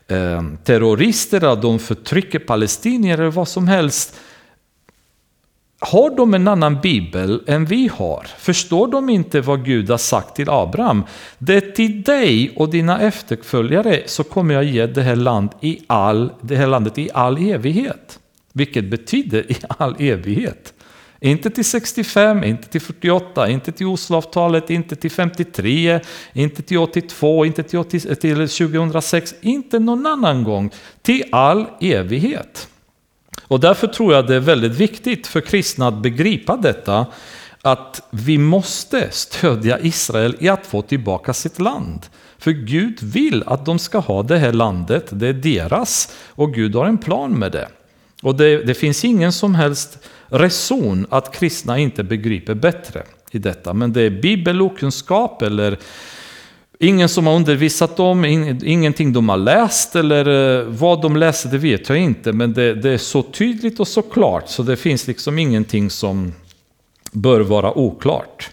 [0.08, 4.20] eh, terrorister, att de förtrycker palestinier eller vad som helst.
[5.82, 8.26] Har de en annan bibel än vi har?
[8.38, 11.04] Förstår de inte vad Gud har sagt till Abraham?
[11.38, 15.80] Det är till dig och dina efterföljare så kommer jag ge det här, land i
[15.86, 18.18] all, det här landet i all evighet.
[18.52, 20.74] Vilket betyder i all evighet.
[21.20, 26.00] Inte till 65, inte till 48, inte till Osloavtalet, inte till 53,
[26.32, 30.70] inte till 82, inte till, 80, till 2006, inte någon annan gång.
[31.02, 32.68] Till all evighet.
[33.42, 37.06] Och därför tror jag det är väldigt viktigt för kristna att begripa detta,
[37.62, 42.06] att vi måste stödja Israel i att få tillbaka sitt land.
[42.38, 46.74] För Gud vill att de ska ha det här landet, det är deras, och Gud
[46.74, 47.68] har en plan med det.
[48.22, 49.98] Och det, det finns ingen som helst
[50.30, 53.74] reson att kristna inte begriper bättre i detta.
[53.74, 55.78] Men det är bibelokunskap eller
[56.78, 58.24] ingen som har undervisat dem,
[58.64, 62.32] ingenting de har läst eller eh, vad de läser det vet jag inte.
[62.32, 66.32] Men det, det är så tydligt och så klart så det finns liksom ingenting som
[67.12, 68.50] bör vara oklart.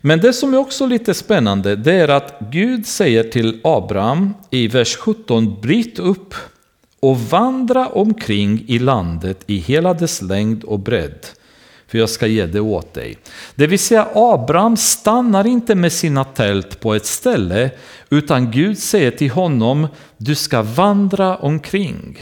[0.00, 4.68] Men det som är också lite spännande det är att Gud säger till Abraham i
[4.68, 6.34] vers 17 Bryt upp
[7.04, 11.26] och vandra omkring i landet i hela dess längd och bredd,
[11.86, 13.18] för jag ska ge det åt dig.
[13.54, 17.70] Det vill säga, Abraham stannar inte med sina tält på ett ställe,
[18.10, 22.18] utan Gud säger till honom, du ska vandra omkring.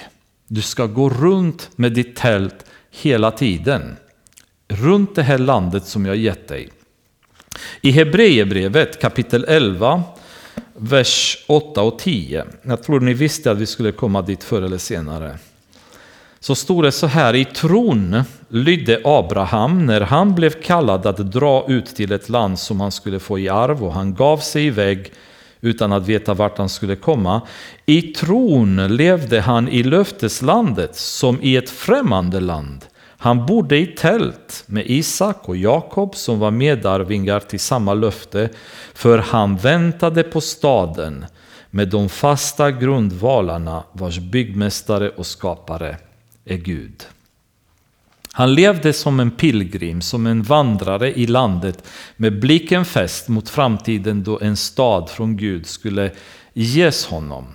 [0.48, 3.96] Du ska gå runt med ditt tält hela tiden.
[4.68, 6.70] Runt det här landet som jag gett dig.
[7.80, 10.02] I Hebreerbrevet kapitel 11
[10.74, 12.44] vers 8 och 10.
[12.62, 15.38] Jag tror ni visste att vi skulle komma dit förr eller senare.
[16.40, 21.64] så står det så här, i tron lydde Abraham när han blev kallad att dra
[21.68, 25.12] ut till ett land som han skulle få i arv och han gav sig iväg
[25.60, 27.42] utan att veta vart han skulle komma.
[27.86, 32.84] I tron levde han i löfteslandet som i ett främmande land.
[33.22, 38.48] Han bodde i tält med Isak och Jakob som var medarvingar till samma löfte,
[38.94, 41.26] för han väntade på staden
[41.70, 45.96] med de fasta grundvalarna vars byggmästare och skapare
[46.44, 47.06] är Gud.
[48.32, 54.22] Han levde som en pilgrim, som en vandrare i landet med blicken fäst mot framtiden
[54.22, 56.10] då en stad från Gud skulle
[56.52, 57.54] ges honom.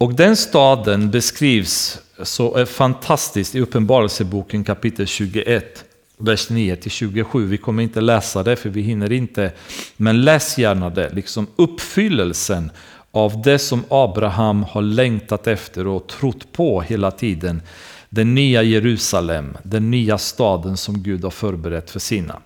[0.00, 5.84] Och den staden beskrivs så eh, fantastiskt i Uppenbarelseboken kapitel 21,
[6.18, 7.46] vers 9-27.
[7.46, 9.52] Vi kommer inte läsa det för vi hinner inte,
[9.96, 11.10] men läs gärna det.
[11.14, 12.70] Liksom uppfyllelsen
[13.10, 17.62] av det som Abraham har längtat efter och trott på hela tiden
[18.08, 22.40] den nya Jerusalem, den nya staden som Gud har förberett för sina.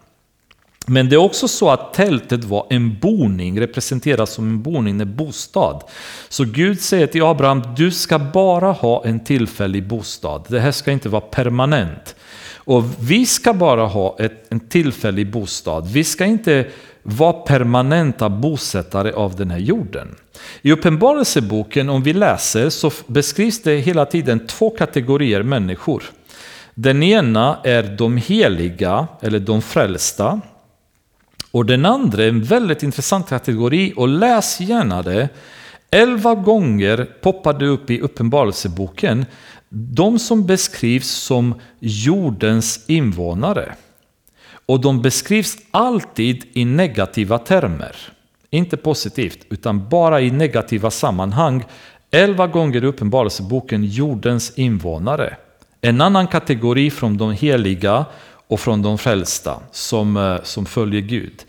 [0.87, 5.17] Men det är också så att tältet var en boning, representeras som en boning, en
[5.17, 5.83] bostad.
[6.29, 10.45] Så Gud säger till Abraham, du ska bara ha en tillfällig bostad.
[10.49, 12.17] Det här ska inte vara permanent.
[12.57, 15.89] Och vi ska bara ha ett, en tillfällig bostad.
[15.89, 16.67] Vi ska inte
[17.03, 20.15] vara permanenta bosättare av den här jorden.
[20.63, 26.03] I Uppenbarelseboken, om vi läser, så beskrivs det hela tiden två kategorier människor.
[26.75, 30.41] Den ena är de heliga, eller de frälsta.
[31.55, 35.29] Och den andra är en väldigt intressant kategori, och läs gärna det.
[35.91, 39.27] Elva gånger poppar det upp i Uppenbarelseboken
[39.69, 43.75] de som beskrivs som jordens invånare.
[44.67, 47.97] Och de beskrivs alltid i negativa termer.
[48.51, 51.65] Inte positivt, utan bara i negativa sammanhang.
[52.11, 55.37] Elva gånger i Uppenbarelseboken jordens invånare.
[55.81, 58.05] En annan kategori från de heliga
[58.55, 61.45] och från de frälsta som, eh, som följer Gud.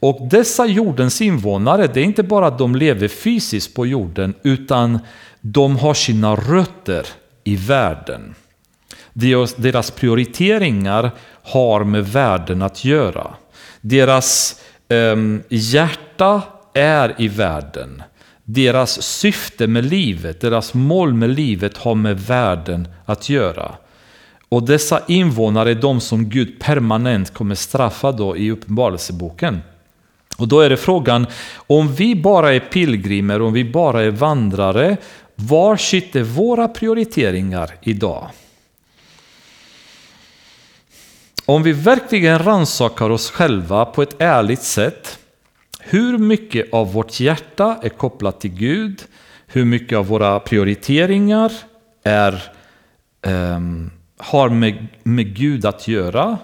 [0.00, 4.98] Och dessa jordens invånare, det är inte bara att de lever fysiskt på jorden, utan
[5.40, 7.06] de har sina rötter
[7.44, 8.34] i världen.
[9.56, 11.10] Deras prioriteringar
[11.42, 13.34] har med världen att göra.
[13.80, 15.16] Deras eh,
[15.48, 16.42] hjärta
[16.74, 18.02] är i världen.
[18.44, 23.74] Deras syfte med livet, deras mål med livet har med världen att göra.
[24.48, 29.60] Och dessa invånare är de som Gud permanent kommer straffa då i Uppenbarelseboken.
[30.36, 31.26] Och då är det frågan,
[31.66, 34.96] om vi bara är pilgrimer, om vi bara är vandrare,
[35.34, 38.28] var sitter våra prioriteringar idag?
[41.46, 45.18] Om vi verkligen rannsakar oss själva på ett ärligt sätt,
[45.80, 49.02] hur mycket av vårt hjärta är kopplat till Gud?
[49.46, 51.52] Hur mycket av våra prioriteringar
[52.02, 52.42] är,
[53.22, 56.38] um, har med, med Gud att göra?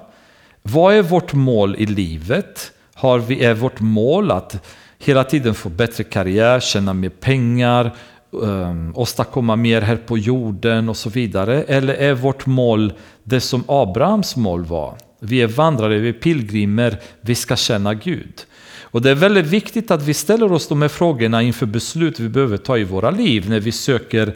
[0.63, 2.73] Vad är vårt mål i livet?
[2.95, 4.67] Har vi, är vårt mål att
[4.99, 7.95] hela tiden få bättre karriär, tjäna mer pengar,
[8.31, 11.63] um, åstadkomma mer här på jorden och så vidare?
[11.63, 12.93] Eller är vårt mål
[13.25, 14.95] det som Abrahams mål var?
[15.21, 18.47] Vi är vandrare, vi är pilgrimer, vi ska känna Gud.
[18.83, 22.29] Och det är väldigt viktigt att vi ställer oss de här frågorna inför beslut vi
[22.29, 24.35] behöver ta i våra liv när vi söker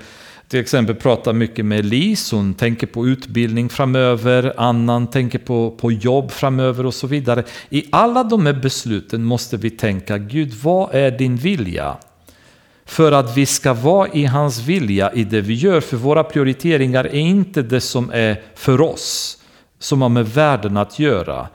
[0.55, 5.93] till exempel pratar mycket med Elise, hon tänker på utbildning framöver, annan tänker på, på
[5.93, 7.45] jobb framöver och så vidare.
[7.71, 11.97] I alla de här besluten måste vi tänka, Gud vad är din vilja?
[12.85, 15.81] för att vi ska vara i hans vilja i det vi gör.
[15.81, 19.39] För våra prioriteringar är inte det som är för oss,
[19.79, 21.49] som har med världen att göra.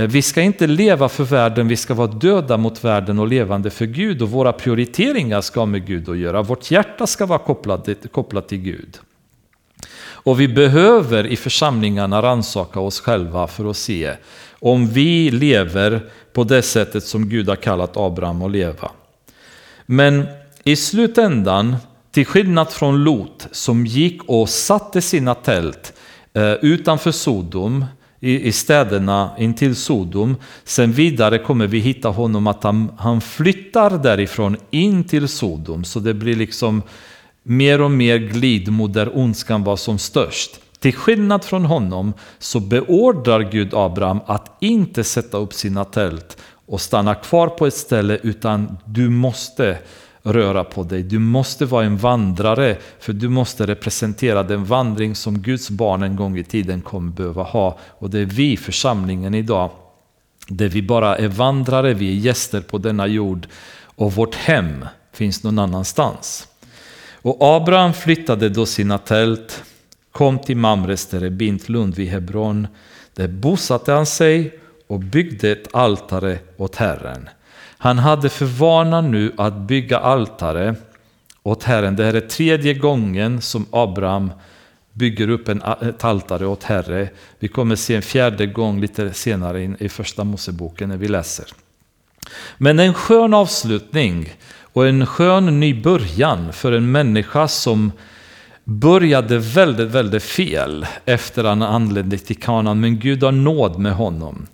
[0.00, 3.70] Eh, vi ska inte leva för världen, vi ska vara döda mot världen och levande
[3.70, 4.22] för Gud.
[4.22, 6.42] Och våra prioriteringar ska ha med Gud att göra.
[6.42, 8.98] Vårt hjärta ska vara kopplat, kopplat till Gud.
[10.22, 14.14] Och vi behöver i församlingarna ransaka oss själva för att se
[14.60, 18.90] om vi lever på det sättet som Gud har kallat Abraham att leva.
[19.86, 20.26] Men
[20.64, 21.76] i slutändan,
[22.10, 25.92] till skillnad från Lot som gick och satte sina tält
[26.32, 27.84] eh, utanför Sodom,
[28.20, 30.36] i, städerna intill Sodom.
[30.64, 35.84] Sen vidare kommer vi hitta honom att han, han flyttar därifrån in till Sodom.
[35.84, 36.82] Så det blir liksom
[37.42, 40.60] mer och mer glid mot där ondskan var som störst.
[40.78, 46.36] Till skillnad från honom så beordrar Gud Abraham att inte sätta upp sina tält
[46.66, 49.78] och stanna kvar på ett ställe utan du måste
[50.22, 51.02] röra på dig.
[51.02, 56.16] Du måste vara en vandrare för du måste representera den vandring som Guds barn en
[56.16, 57.78] gång i tiden kommer behöva ha.
[57.82, 59.70] Och det är vi, församlingen idag,
[60.48, 63.46] där vi bara är vandrare, vi är gäster på denna jord
[63.82, 66.48] och vårt hem finns någon annanstans.
[67.22, 69.64] Och Abraham flyttade då sina tält,
[70.12, 72.66] kom till Mamres terebint Lund vid Hebron.
[73.14, 77.28] Där bosatte han sig och byggde ett altare åt Herren.
[77.82, 80.74] Han hade för vana nu att bygga altare
[81.42, 81.96] åt Herren.
[81.96, 84.32] Det här är tredje gången som Abraham
[84.92, 87.08] bygger upp en, ett altare åt Herre.
[87.38, 91.46] Vi kommer se en fjärde gång lite senare in i första Moseboken när vi läser.
[92.58, 97.92] Men en skön avslutning och en skön ny början för en människa som
[98.64, 102.80] började väldigt, väldigt fel efter att han anlände till Kanaan.
[102.80, 104.46] Men Gud har nåd med honom.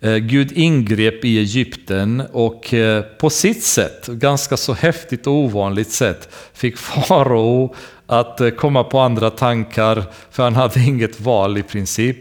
[0.00, 5.90] Eh, Gud ingrep i Egypten och eh, på sitt sätt, ganska så häftigt och ovanligt
[5.90, 7.74] sätt, fick farao
[8.06, 12.16] att eh, komma på andra tankar, för han hade inget val i princip.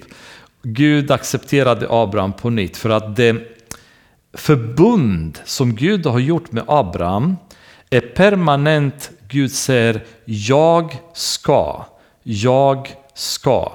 [0.63, 3.35] Gud accepterade Abraham på nytt för att det
[4.33, 7.35] förbund som Gud har gjort med Abraham
[7.89, 9.11] är permanent.
[9.27, 11.85] Gud säger jag ska,
[12.23, 13.71] jag ska.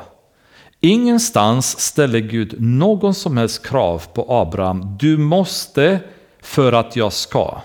[0.80, 4.96] Ingenstans ställer Gud någon som helst krav på Abraham.
[5.00, 6.00] Du måste
[6.42, 7.60] för att jag ska.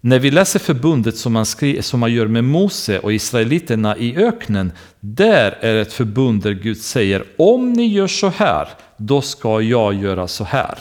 [0.00, 4.16] När vi läser förbundet som man, skri, som man gör med Mose och israeliterna i
[4.16, 9.60] öknen, där är ett förbund där Gud säger om ni gör så här, då ska
[9.60, 10.78] jag göra så här.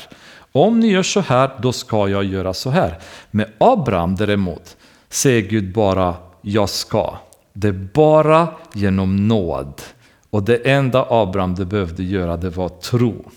[0.51, 2.99] Om ni gör så här, då ska jag göra så här.
[3.31, 4.77] Med Abraham däremot
[5.09, 7.17] säger Gud bara jag ska.
[7.53, 9.81] Det är bara genom nåd.
[10.29, 13.31] Och det enda Abraham det behövde göra det var tro.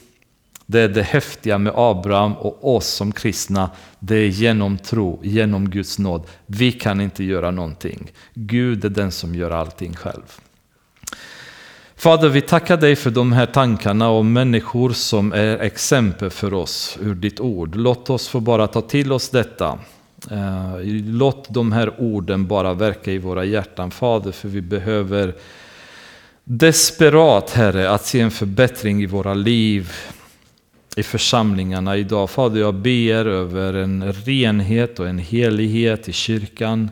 [0.67, 3.71] Det är det häftiga med Abraham och oss som kristna.
[3.99, 6.27] Det är genom tro, genom Guds nåd.
[6.47, 8.13] Vi kan inte göra någonting.
[8.35, 10.39] Gud är den som gör allting själv.
[11.97, 16.99] Fader, vi tackar dig för de här tankarna om människor som är exempel för oss
[17.01, 17.77] ur ditt ord.
[17.77, 19.79] Låt oss få bara ta till oss detta.
[20.31, 25.35] Eh, låt de här orden bara verka i våra hjärtan, Fader, för vi behöver
[26.45, 29.93] desperat, Herre, att se en förbättring i våra liv,
[30.97, 32.31] i församlingarna idag.
[32.31, 36.91] Fader, jag ber över en renhet och en helighet i kyrkan.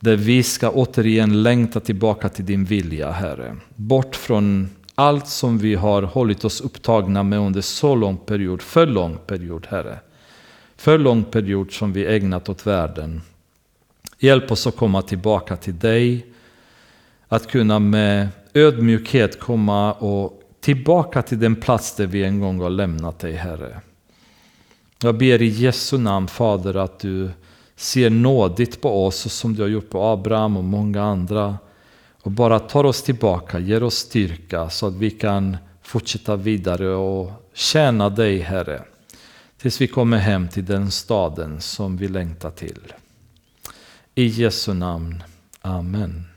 [0.00, 3.56] Där vi ska återigen längta tillbaka till din vilja, Herre.
[3.76, 8.86] Bort från allt som vi har hållit oss upptagna med under så lång period, för
[8.86, 9.98] lång period, Herre.
[10.76, 13.22] För lång period som vi ägnat åt världen.
[14.18, 16.26] Hjälp oss att komma tillbaka till dig.
[17.28, 22.70] Att kunna med ödmjukhet komma och tillbaka till den plats där vi en gång har
[22.70, 23.80] lämnat dig, Herre.
[25.02, 27.30] Jag ber i Jesu namn, Fader, att du
[27.76, 31.58] ser nådigt på oss som du har gjort på Abraham och många andra.
[32.22, 37.30] Och bara tar oss tillbaka, ger oss styrka så att vi kan fortsätta vidare och
[37.54, 38.82] tjäna dig, Herre.
[39.58, 42.92] Tills vi kommer hem till den staden som vi längtar till.
[44.14, 45.22] I Jesu namn.
[45.60, 46.31] Amen.